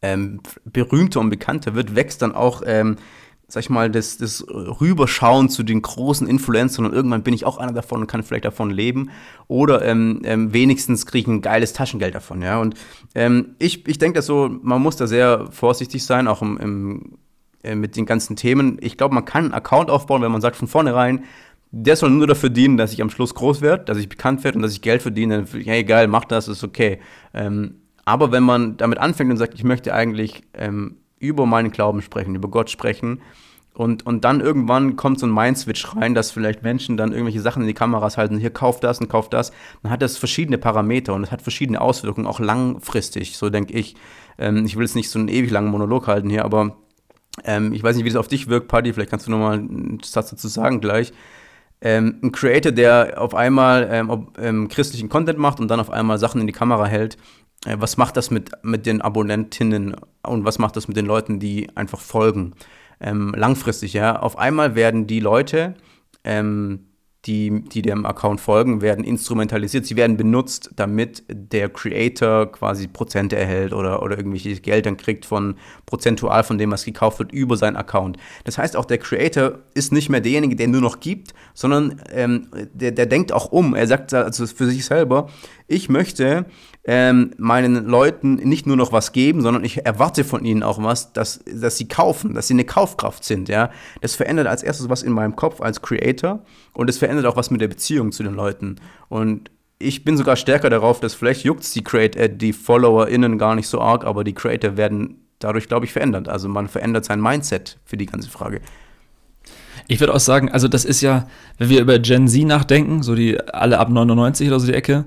ähm, 0.02 0.41
berühmter 0.63 1.20
und 1.20 1.30
bekannter 1.30 1.74
wird, 1.74 1.96
wächst 1.96 2.22
dann 2.22 2.36
auch 2.36 2.62
ähm, 2.65 2.98
sag 3.47 3.63
ich 3.63 3.69
mal, 3.69 3.89
das, 3.89 4.17
das 4.17 4.45
Rüberschauen 4.47 5.49
zu 5.49 5.63
den 5.63 5.81
großen 5.81 6.27
Influencern 6.27 6.86
und 6.86 6.93
irgendwann 6.93 7.23
bin 7.23 7.33
ich 7.33 7.45
auch 7.45 7.57
einer 7.57 7.71
davon 7.71 8.01
und 8.01 8.07
kann 8.07 8.23
vielleicht 8.23 8.45
davon 8.45 8.69
leben. 8.69 9.10
Oder 9.47 9.83
ähm, 9.83 10.21
ähm, 10.25 10.53
wenigstens 10.53 11.05
kriege 11.05 11.21
ich 11.21 11.27
ein 11.27 11.41
geiles 11.41 11.73
Taschengeld 11.73 12.13
davon, 12.13 12.41
ja. 12.41 12.60
Und 12.60 12.75
ähm, 13.15 13.55
ich, 13.60 13.88
ich 13.88 13.99
denke, 13.99 14.21
so, 14.21 14.49
man 14.62 14.81
muss 14.81 14.97
da 14.97 15.07
sehr 15.07 15.47
vorsichtig 15.51 16.03
sein, 16.05 16.27
auch 16.27 16.41
im, 16.41 16.57
im 16.57 17.17
äh, 17.63 17.75
mit 17.75 17.95
den 17.95 18.05
ganzen 18.05 18.36
Themen. 18.36 18.77
Ich 18.81 18.97
glaube, 18.97 19.15
man 19.15 19.25
kann 19.25 19.45
einen 19.45 19.53
Account 19.53 19.89
aufbauen, 19.89 20.21
wenn 20.21 20.31
man 20.31 20.41
sagt 20.41 20.55
von 20.55 20.67
vornherein, 20.67 21.23
der 21.71 21.95
soll 21.95 22.12
nur 22.12 22.27
dafür 22.27 22.49
dienen, 22.49 22.77
dass 22.77 22.93
ich 22.93 23.01
am 23.01 23.10
Schluss 23.10 23.33
groß 23.33 23.62
werde, 23.62 23.83
dass 23.83 23.97
ich 23.97 24.07
bekannt 24.07 24.43
werde 24.43 24.57
und 24.57 24.62
dass 24.62 24.71
ich 24.71 24.81
Geld 24.81 25.01
verdiene. 25.01 25.43
Dann, 25.43 25.62
hey, 25.62 25.83
geil, 25.83 26.07
mach 26.07 26.25
das, 26.25 26.47
ist 26.47 26.63
okay. 26.63 26.99
Ähm, 27.33 27.81
aber 28.05 28.31
wenn 28.31 28.43
man 28.43 28.77
damit 28.77 28.99
anfängt 28.99 29.31
und 29.31 29.38
sagt, 29.38 29.53
ich 29.53 29.63
möchte 29.63 29.93
eigentlich 29.93 30.43
ähm, 30.53 30.97
über 31.19 31.45
meinen 31.45 31.71
Glauben 31.71 32.01
sprechen, 32.01 32.36
über 32.36 32.49
Gott 32.49 32.69
sprechen. 32.69 33.21
Und, 33.73 34.08
und 34.08 34.25
dann 34.25 34.41
irgendwann 34.41 34.95
kommt 34.95 35.19
so 35.19 35.27
ein 35.27 35.34
Mindswitch 35.34 35.95
rein, 35.95 36.15
dass 36.15 36.32
vielleicht 36.32 36.63
Menschen 36.63 36.97
dann 36.97 37.12
irgendwelche 37.12 37.41
Sachen 37.41 37.62
in 37.62 37.67
die 37.67 37.75
Kameras 37.75 38.17
halten, 38.17 38.39
hier 38.39 38.49
kauf 38.49 38.80
das 38.80 38.99
und 38.99 39.08
kauf 39.08 39.30
das. 39.30 39.51
Dann 39.84 39.91
hat 39.91 40.01
das 40.01 40.17
verschiedene 40.17 40.58
Parameter 40.58 41.13
und 41.13 41.23
es 41.23 41.32
hat 41.32 41.43
verschiedene 41.43 41.80
Auswirkungen, 41.80 42.25
auch 42.25 42.39
langfristig, 42.39 43.38
so 43.38 43.51
denke 43.51 43.73
ich. 43.73 43.95
Ähm, 44.39 44.65
ich 44.65 44.75
will 44.75 44.84
jetzt 44.84 44.95
nicht 44.95 45.12
so 45.12 45.19
einen 45.19 45.27
ewig 45.27 45.51
langen 45.51 45.69
Monolog 45.69 46.08
halten 46.08 46.30
hier, 46.30 46.43
aber 46.43 46.75
ähm, 47.43 47.71
ich 47.71 47.84
weiß 47.84 47.95
nicht, 47.95 48.06
wie 48.06 48.10
das 48.10 48.17
auf 48.17 48.27
dich 48.27 48.47
wirkt, 48.47 48.67
Paddy, 48.67 48.93
vielleicht 48.93 49.12
kannst 49.12 49.27
du 49.27 49.32
nochmal 49.32 49.60
einen 49.60 49.99
Satz 50.03 50.32
dazu 50.32 50.47
sagen 50.47 50.82
gleich. 50.82 51.13
Ähm, 51.80 52.19
ein 52.23 52.32
Creator, 52.32 52.71
der 52.71 53.21
auf 53.21 53.36
einmal 53.36 53.88
ähm, 53.91 54.10
ob, 54.10 54.39
ähm, 54.39 54.67
christlichen 54.69 55.10
Content 55.10 55.38
macht 55.38 55.60
und 55.60 55.67
dann 55.67 55.80
auf 55.80 55.91
einmal 55.91 56.17
Sachen 56.17 56.41
in 56.41 56.47
die 56.47 56.53
Kamera 56.53 56.88
hält, 56.88 57.17
was 57.65 57.98
macht 57.98 58.17
das 58.17 58.32
mit, 58.32 58.52
mit 58.63 58.86
den 58.86 59.02
Abonnentinnen 59.02 59.96
und 60.24 60.46
was 60.46 60.60
macht 60.60 60.76
das 60.76 60.88
mit 60.88 60.98
den 60.98 61.06
Leuten, 61.06 61.39
die 61.39 61.70
einfach 61.76 62.00
folgen? 62.00 62.54
Ähm, 63.00 63.34
langfristig, 63.36 63.93
ja. 63.93 64.20
Auf 64.20 64.38
einmal 64.38 64.76
werden 64.76 65.08
die 65.08 65.20
Leute, 65.20 65.76
ähm, 66.24 66.88
die, 67.26 67.62
die 67.62 67.82
dem 67.82 68.06
Account 68.06 68.39
folgen, 68.39 68.82
werden 68.82 69.04
instrumentalisiert. 69.04 69.86
Sie 69.86 69.98
werden 69.98 70.17
benutzt, 70.17 70.72
damit 70.76 71.24
der 71.30 71.67
Creator 71.67 72.52
quasi 72.52 72.88
Prozente 72.88 73.36
erhält 73.36 73.74
oder, 73.74 74.02
oder 74.02 74.17
irgendwelche 74.17 74.56
Geld 74.62 74.86
dann 74.86 74.96
kriegt 74.96 75.26
von 75.26 75.56
prozentual 75.86 76.43
von 76.43 76.58
dem, 76.58 76.72
was 76.72 76.86
gekauft 76.86 77.20
wird, 77.20 77.34
über 77.34 77.58
seinen 77.58 77.76
Account. 77.76 78.17
Das 78.46 78.58
heißt, 78.58 78.78
auch 78.78 78.86
der 78.86 79.00
Creator 79.00 79.60
ist 79.74 79.91
nicht 79.91 80.10
mehr 80.10 80.22
derjenige, 80.22 80.56
der 80.56 80.70
nur 80.70 80.82
noch 80.82 81.02
gibt, 81.02 81.34
sondern 81.54 82.02
ähm, 82.12 82.48
der, 82.74 82.91
der 82.91 83.08
denkt 83.08 83.34
auch 83.34 83.52
um. 83.52 83.76
Er 83.76 83.88
sagt 83.88 84.13
also 84.13 84.48
für 84.48 84.67
sich 84.67 84.86
selber, 84.86 85.28
ich 85.67 85.89
möchte 85.89 86.45
ähm, 86.86 87.32
meinen 87.38 87.86
Leuten 87.86 88.36
nicht 88.36 88.65
nur 88.65 88.77
noch 88.77 88.93
was 88.93 89.12
geben, 89.12 89.41
sondern 89.41 89.65
ich 89.65 89.86
erwarte 89.86 90.23
von 90.23 90.45
ihnen 90.45 90.63
auch 90.63 90.82
was, 90.82 91.12
dass, 91.12 91.43
dass 91.45 91.77
sie 91.77 91.88
kaufen, 91.88 92.34
dass 92.34 92.47
sie 92.47 92.53
eine 92.53 92.63
Kaufkraft 92.63 93.25
sind, 93.25 93.49
ja. 93.49 93.69
Das 94.01 94.15
verändert 94.15 94.47
als 94.47 94.63
erstes 94.63 94.89
was 94.89 95.03
in 95.03 95.12
meinem 95.12 95.36
Kopf 95.36 95.60
als 95.60 95.82
Creator 95.82 96.43
und 96.73 96.89
es 96.89 96.97
verändert 96.97 97.25
auch 97.25 97.36
was 97.36 97.51
mit 97.51 97.60
der 97.60 97.67
Beziehung 97.67 98.13
zu 98.13 98.23
den 98.23 98.34
Leuten. 98.34 98.77
Und 99.10 99.51
ich 99.80 100.03
bin 100.03 100.17
sogar 100.17 100.38
stärker 100.38 100.69
darauf, 100.69 100.99
dass 101.01 101.13
vielleicht 101.13 101.43
juckt 101.43 101.75
die 101.75 101.84
Creator, 101.84 102.21
äh, 102.21 102.36
die 102.36 102.53
FollowerInnen 102.53 103.38
gar 103.38 103.56
nicht 103.56 103.67
so 103.67 103.82
arg, 103.82 104.06
aber 104.06 104.23
die 104.23 104.34
Creator 104.34 104.77
werden 104.77 105.21
dadurch, 105.39 105.67
glaube 105.67 105.86
ich, 105.86 105.91
verändert. 105.91 106.30
Also 106.30 106.47
man 106.47 106.67
verändert 106.67 107.06
sein 107.06 107.21
Mindset 107.21 107.77
für 107.86 107.97
die 107.97 108.06
ganze 108.06 108.30
Frage. 108.30 108.62
Ich 109.88 109.99
würde 109.99 110.13
auch 110.13 110.19
sagen, 110.19 110.49
also 110.51 110.67
das 110.67 110.84
ist 110.84 111.01
ja, 111.01 111.27
wenn 111.58 111.69
wir 111.69 111.82
über 111.82 111.99
Gen 111.99 112.27
Z 112.27 112.45
nachdenken, 112.45 113.03
so 113.03 113.15
die 113.15 113.39
alle 113.39 113.80
ab 113.80 113.89
99 113.89 114.47
oder 114.47 114.60
so 114.60 114.67
die 114.67 114.73
Ecke, 114.73 115.06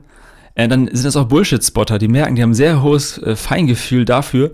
äh, 0.55 0.69
dann 0.69 0.87
sind 0.87 1.05
das 1.05 1.17
auch 1.17 1.27
Bullshit-Spotter, 1.27 1.99
die 1.99 2.09
merken, 2.09 2.35
die 2.35 2.43
haben 2.43 2.55
sehr 2.55 2.83
hohes 2.83 3.19
äh, 3.19 3.37
Feingefühl 3.37 4.05
dafür, 4.05 4.53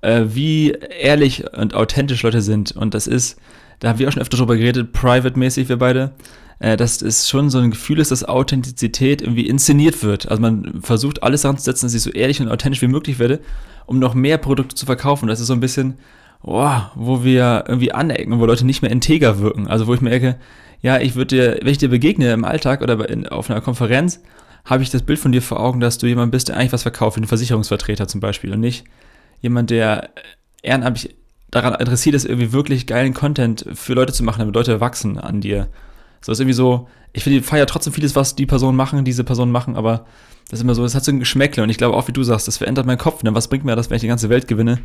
äh, 0.00 0.24
wie 0.28 0.70
ehrlich 0.70 1.44
und 1.56 1.74
authentisch 1.74 2.22
Leute 2.22 2.42
sind. 2.42 2.72
Und 2.72 2.94
das 2.94 3.06
ist, 3.06 3.38
da 3.80 3.88
haben 3.88 3.98
wir 3.98 4.08
auch 4.08 4.12
schon 4.12 4.22
öfter 4.22 4.36
drüber 4.36 4.56
geredet, 4.56 4.92
private-mäßig 4.92 5.68
wir 5.68 5.78
beide, 5.78 6.12
äh, 6.58 6.76
dass 6.76 7.02
es 7.02 7.28
schon 7.28 7.50
so 7.50 7.58
ein 7.58 7.70
Gefühl 7.70 7.98
ist, 7.98 8.10
dass 8.10 8.24
Authentizität 8.24 9.22
irgendwie 9.22 9.46
inszeniert 9.46 10.02
wird. 10.02 10.28
Also 10.28 10.40
man 10.40 10.80
versucht 10.82 11.22
alles 11.22 11.42
daran 11.42 11.58
zu 11.58 11.64
setzen, 11.64 11.86
dass 11.86 11.94
ich 11.94 12.02
so 12.02 12.10
ehrlich 12.10 12.40
und 12.40 12.48
authentisch 12.48 12.82
wie 12.82 12.88
möglich 12.88 13.18
werde, 13.18 13.40
um 13.86 13.98
noch 13.98 14.14
mehr 14.14 14.38
Produkte 14.38 14.74
zu 14.74 14.86
verkaufen. 14.86 15.28
Das 15.28 15.40
ist 15.40 15.46
so 15.46 15.52
ein 15.52 15.60
bisschen, 15.60 15.94
oh, 16.42 16.80
wo 16.94 17.24
wir 17.24 17.64
irgendwie 17.68 17.92
anecken, 17.92 18.38
wo 18.38 18.46
Leute 18.46 18.66
nicht 18.66 18.82
mehr 18.82 18.90
integer 18.90 19.40
wirken. 19.40 19.68
Also 19.68 19.86
wo 19.86 19.94
ich 19.94 20.00
merke, 20.00 20.36
ja, 20.80 21.00
ich 21.00 21.14
würde 21.14 21.36
dir, 21.36 21.58
wenn 21.62 21.72
ich 21.72 21.78
dir 21.78 21.88
begegne 21.88 22.32
im 22.32 22.44
Alltag 22.44 22.82
oder 22.82 23.08
in, 23.08 23.26
auf 23.26 23.50
einer 23.50 23.60
Konferenz, 23.60 24.20
habe 24.64 24.82
ich 24.82 24.90
das 24.90 25.02
Bild 25.02 25.18
von 25.18 25.32
dir 25.32 25.42
vor 25.42 25.60
Augen, 25.60 25.80
dass 25.80 25.98
du 25.98 26.06
jemand 26.06 26.32
bist, 26.32 26.48
der 26.48 26.56
eigentlich 26.56 26.72
was 26.72 26.82
verkauft, 26.82 27.16
wie 27.16 27.22
ein 27.22 27.26
Versicherungsvertreter 27.26 28.08
zum 28.08 28.20
Beispiel 28.20 28.52
und 28.52 28.60
nicht 28.60 28.84
jemand, 29.40 29.70
der 29.70 30.10
ehrenamtlich 30.62 31.14
daran 31.50 31.74
interessiert 31.74 32.14
ist, 32.14 32.24
irgendwie 32.24 32.52
wirklich 32.52 32.86
geilen 32.86 33.14
Content 33.14 33.64
für 33.74 33.94
Leute 33.94 34.12
zu 34.12 34.24
machen, 34.24 34.40
damit 34.40 34.54
Leute 34.54 34.80
wachsen 34.80 35.18
an 35.18 35.40
dir. 35.40 35.68
So 36.20 36.32
ist 36.32 36.40
irgendwie 36.40 36.54
so, 36.54 36.88
ich 37.12 37.22
finde, 37.22 37.38
ich 37.38 37.44
feiere 37.44 37.66
trotzdem 37.66 37.92
vieles, 37.92 38.16
was 38.16 38.34
die 38.34 38.46
Personen 38.46 38.76
machen, 38.76 39.04
diese 39.04 39.22
Personen 39.22 39.52
machen, 39.52 39.76
aber 39.76 40.06
das 40.48 40.58
ist 40.58 40.64
immer 40.64 40.74
so, 40.74 40.84
es 40.84 40.94
hat 40.94 41.04
so 41.04 41.12
ein 41.12 41.20
Geschmäckle 41.20 41.62
und 41.62 41.70
ich 41.70 41.78
glaube 41.78 41.96
auch, 41.96 42.08
wie 42.08 42.12
du 42.12 42.22
sagst, 42.22 42.48
das 42.48 42.56
verändert 42.56 42.86
meinen 42.86 42.98
Kopf. 42.98 43.22
Ne? 43.22 43.34
Was 43.34 43.48
bringt 43.48 43.64
mir 43.64 43.76
das, 43.76 43.88
wenn 43.88 43.96
ich 43.96 44.02
die 44.02 44.08
ganze 44.08 44.30
Welt 44.30 44.48
gewinne 44.48 44.78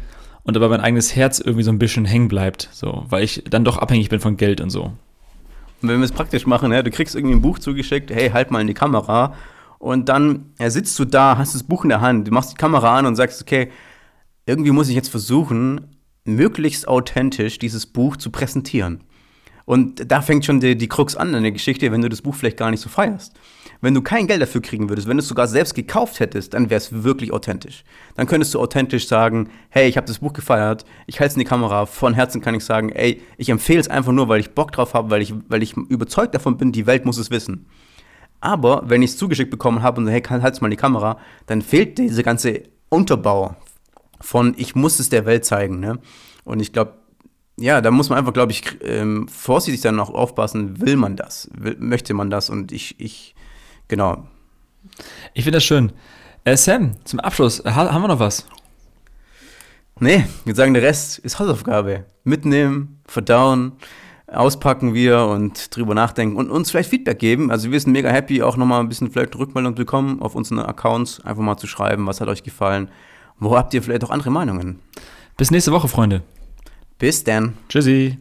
und 0.43 0.55
aber 0.55 0.69
mein 0.69 0.81
eigenes 0.81 1.15
Herz 1.15 1.39
irgendwie 1.39 1.63
so 1.63 1.71
ein 1.71 1.79
bisschen 1.79 2.05
hängen 2.05 2.27
bleibt, 2.27 2.69
so, 2.71 3.05
weil 3.09 3.23
ich 3.23 3.43
dann 3.49 3.63
doch 3.63 3.77
abhängig 3.77 4.09
bin 4.09 4.19
von 4.19 4.37
Geld 4.37 4.61
und 4.61 4.69
so. 4.69 4.93
Und 5.81 5.87
wenn 5.87 5.97
wir 5.97 6.05
es 6.05 6.11
praktisch 6.11 6.45
machen, 6.45 6.71
ja, 6.71 6.83
du 6.83 6.91
kriegst 6.91 7.15
irgendwie 7.15 7.35
ein 7.35 7.41
Buch 7.41 7.59
zugeschickt, 7.59 8.11
hey, 8.11 8.29
halt 8.29 8.51
mal 8.51 8.61
in 8.61 8.67
die 8.67 8.73
Kamera 8.73 9.33
und 9.79 10.09
dann 10.09 10.53
ja, 10.59 10.69
sitzt 10.69 10.99
du 10.99 11.05
da, 11.05 11.37
hast 11.37 11.55
das 11.55 11.63
Buch 11.63 11.83
in 11.83 11.89
der 11.89 12.01
Hand, 12.01 12.27
du 12.27 12.31
machst 12.31 12.51
die 12.51 12.57
Kamera 12.57 12.97
an 12.97 13.05
und 13.05 13.15
sagst, 13.15 13.41
okay, 13.41 13.69
irgendwie 14.45 14.71
muss 14.71 14.89
ich 14.89 14.95
jetzt 14.95 15.09
versuchen, 15.09 15.95
möglichst 16.25 16.87
authentisch 16.87 17.57
dieses 17.57 17.85
Buch 17.85 18.17
zu 18.17 18.29
präsentieren. 18.29 19.03
Und 19.65 20.11
da 20.11 20.21
fängt 20.21 20.45
schon 20.45 20.59
die, 20.59 20.75
die 20.75 20.87
Krux 20.87 21.15
an 21.15 21.33
in 21.35 21.43
der 21.43 21.51
Geschichte, 21.51 21.91
wenn 21.91 22.01
du 22.01 22.09
das 22.09 22.23
Buch 22.23 22.33
vielleicht 22.33 22.57
gar 22.57 22.71
nicht 22.71 22.79
so 22.81 22.89
feierst. 22.89 23.33
Wenn 23.81 23.93
du 23.93 24.01
kein 24.01 24.25
Geld 24.25 24.41
dafür 24.41 24.61
kriegen 24.61 24.89
würdest, 24.89 25.07
wenn 25.07 25.17
du 25.17 25.21
es 25.21 25.27
sogar 25.27 25.47
selbst 25.47 25.75
gekauft 25.75 26.19
hättest, 26.19 26.55
dann 26.55 26.71
wäre 26.71 26.79
es 26.79 27.03
wirklich 27.03 27.31
authentisch. 27.31 27.83
Dann 28.15 28.25
könntest 28.25 28.53
du 28.55 28.59
authentisch 28.59 29.07
sagen, 29.07 29.49
hey, 29.69 29.87
ich 29.87 29.95
habe 29.95 30.07
das 30.07 30.19
Buch 30.19 30.33
gefeiert, 30.33 30.85
ich 31.05 31.19
halte 31.19 31.33
es 31.33 31.35
in 31.35 31.41
die 31.41 31.45
Kamera, 31.45 31.85
von 31.85 32.15
Herzen 32.15 32.41
kann 32.41 32.55
ich 32.55 32.65
sagen, 32.65 32.89
ey, 32.89 33.21
ich 33.37 33.49
empfehle 33.49 33.79
es 33.79 33.87
einfach 33.87 34.11
nur, 34.11 34.27
weil 34.27 34.39
ich 34.39 34.55
Bock 34.55 34.71
drauf 34.71 34.95
habe, 34.95 35.11
weil 35.11 35.21
ich, 35.21 35.35
weil 35.47 35.61
ich 35.61 35.77
überzeugt 35.77 36.33
davon 36.33 36.57
bin, 36.57 36.71
die 36.71 36.87
Welt 36.87 37.05
muss 37.05 37.19
es 37.19 37.29
wissen. 37.29 37.67
Aber 38.41 38.83
wenn 38.85 39.01
ich 39.01 39.11
es 39.11 39.17
zugeschickt 39.17 39.51
bekommen 39.51 39.81
habe 39.81 40.01
und 40.01 40.07
hey, 40.07 40.21
halt 40.21 40.61
mal 40.61 40.69
die 40.69 40.77
Kamera, 40.77 41.17
dann 41.45 41.61
fehlt 41.61 41.97
dieser 41.97 42.23
ganze 42.23 42.63
Unterbau 42.89 43.55
von 44.21 44.53
ich 44.57 44.75
muss 44.75 44.99
es 44.99 45.09
der 45.09 45.25
Welt 45.25 45.45
zeigen. 45.45 45.79
Ne? 45.79 45.99
Und 46.43 46.59
ich 46.59 46.73
glaube, 46.73 46.93
ja, 47.57 47.81
da 47.81 47.91
muss 47.91 48.09
man 48.09 48.17
einfach, 48.17 48.33
glaube 48.33 48.51
ich, 48.51 48.63
ähm, 48.81 49.27
vorsichtig 49.27 49.81
dann 49.81 49.99
auch 49.99 50.09
aufpassen, 50.09 50.79
will 50.81 50.95
man 50.95 51.15
das, 51.15 51.49
will, 51.53 51.75
möchte 51.79 52.13
man 52.13 52.29
das 52.29 52.49
und 52.49 52.71
ich, 52.71 52.99
ich, 52.99 53.35
genau. 53.87 54.27
Ich 55.33 55.43
finde 55.43 55.57
das 55.57 55.65
schön. 55.65 55.91
Äh, 56.45 56.55
Sam, 56.55 56.93
zum 57.03 57.19
Abschluss, 57.19 57.61
ha 57.65 57.91
haben 57.91 58.01
wir 58.01 58.07
noch 58.07 58.19
was? 58.19 58.47
Nee, 59.99 60.25
ich 60.39 60.45
würde 60.45 60.55
sagen, 60.55 60.73
der 60.73 60.83
Rest 60.83 61.19
ist 61.19 61.39
Hausaufgabe. 61.39 62.05
Mitnehmen, 62.23 63.01
verdauen, 63.05 63.73
auspacken 64.31 64.93
wir 64.93 65.25
und 65.25 65.75
drüber 65.75 65.95
nachdenken 65.95 66.35
und 66.37 66.49
uns 66.49 66.71
vielleicht 66.71 66.89
Feedback 66.89 67.19
geben. 67.19 67.51
Also 67.51 67.71
wir 67.71 67.79
sind 67.79 67.93
mega 67.93 68.09
happy, 68.09 68.41
auch 68.41 68.57
nochmal 68.57 68.79
ein 68.79 68.89
bisschen 68.89 69.11
vielleicht 69.11 69.35
Rückmeldung 69.35 69.75
bekommen 69.75 70.21
auf 70.21 70.35
unseren 70.35 70.59
Accounts, 70.59 71.21
einfach 71.25 71.43
mal 71.43 71.57
zu 71.57 71.67
schreiben, 71.67 72.05
was 72.07 72.21
hat 72.21 72.27
euch 72.27 72.43
gefallen, 72.43 72.89
wo 73.39 73.57
habt 73.57 73.73
ihr 73.73 73.81
vielleicht 73.81 74.03
auch 74.03 74.11
andere 74.11 74.31
Meinungen. 74.31 74.79
Bis 75.37 75.51
nächste 75.51 75.71
Woche, 75.71 75.87
Freunde. 75.87 76.21
Bis 76.97 77.23
dann. 77.23 77.53
Tschüssi. 77.69 78.17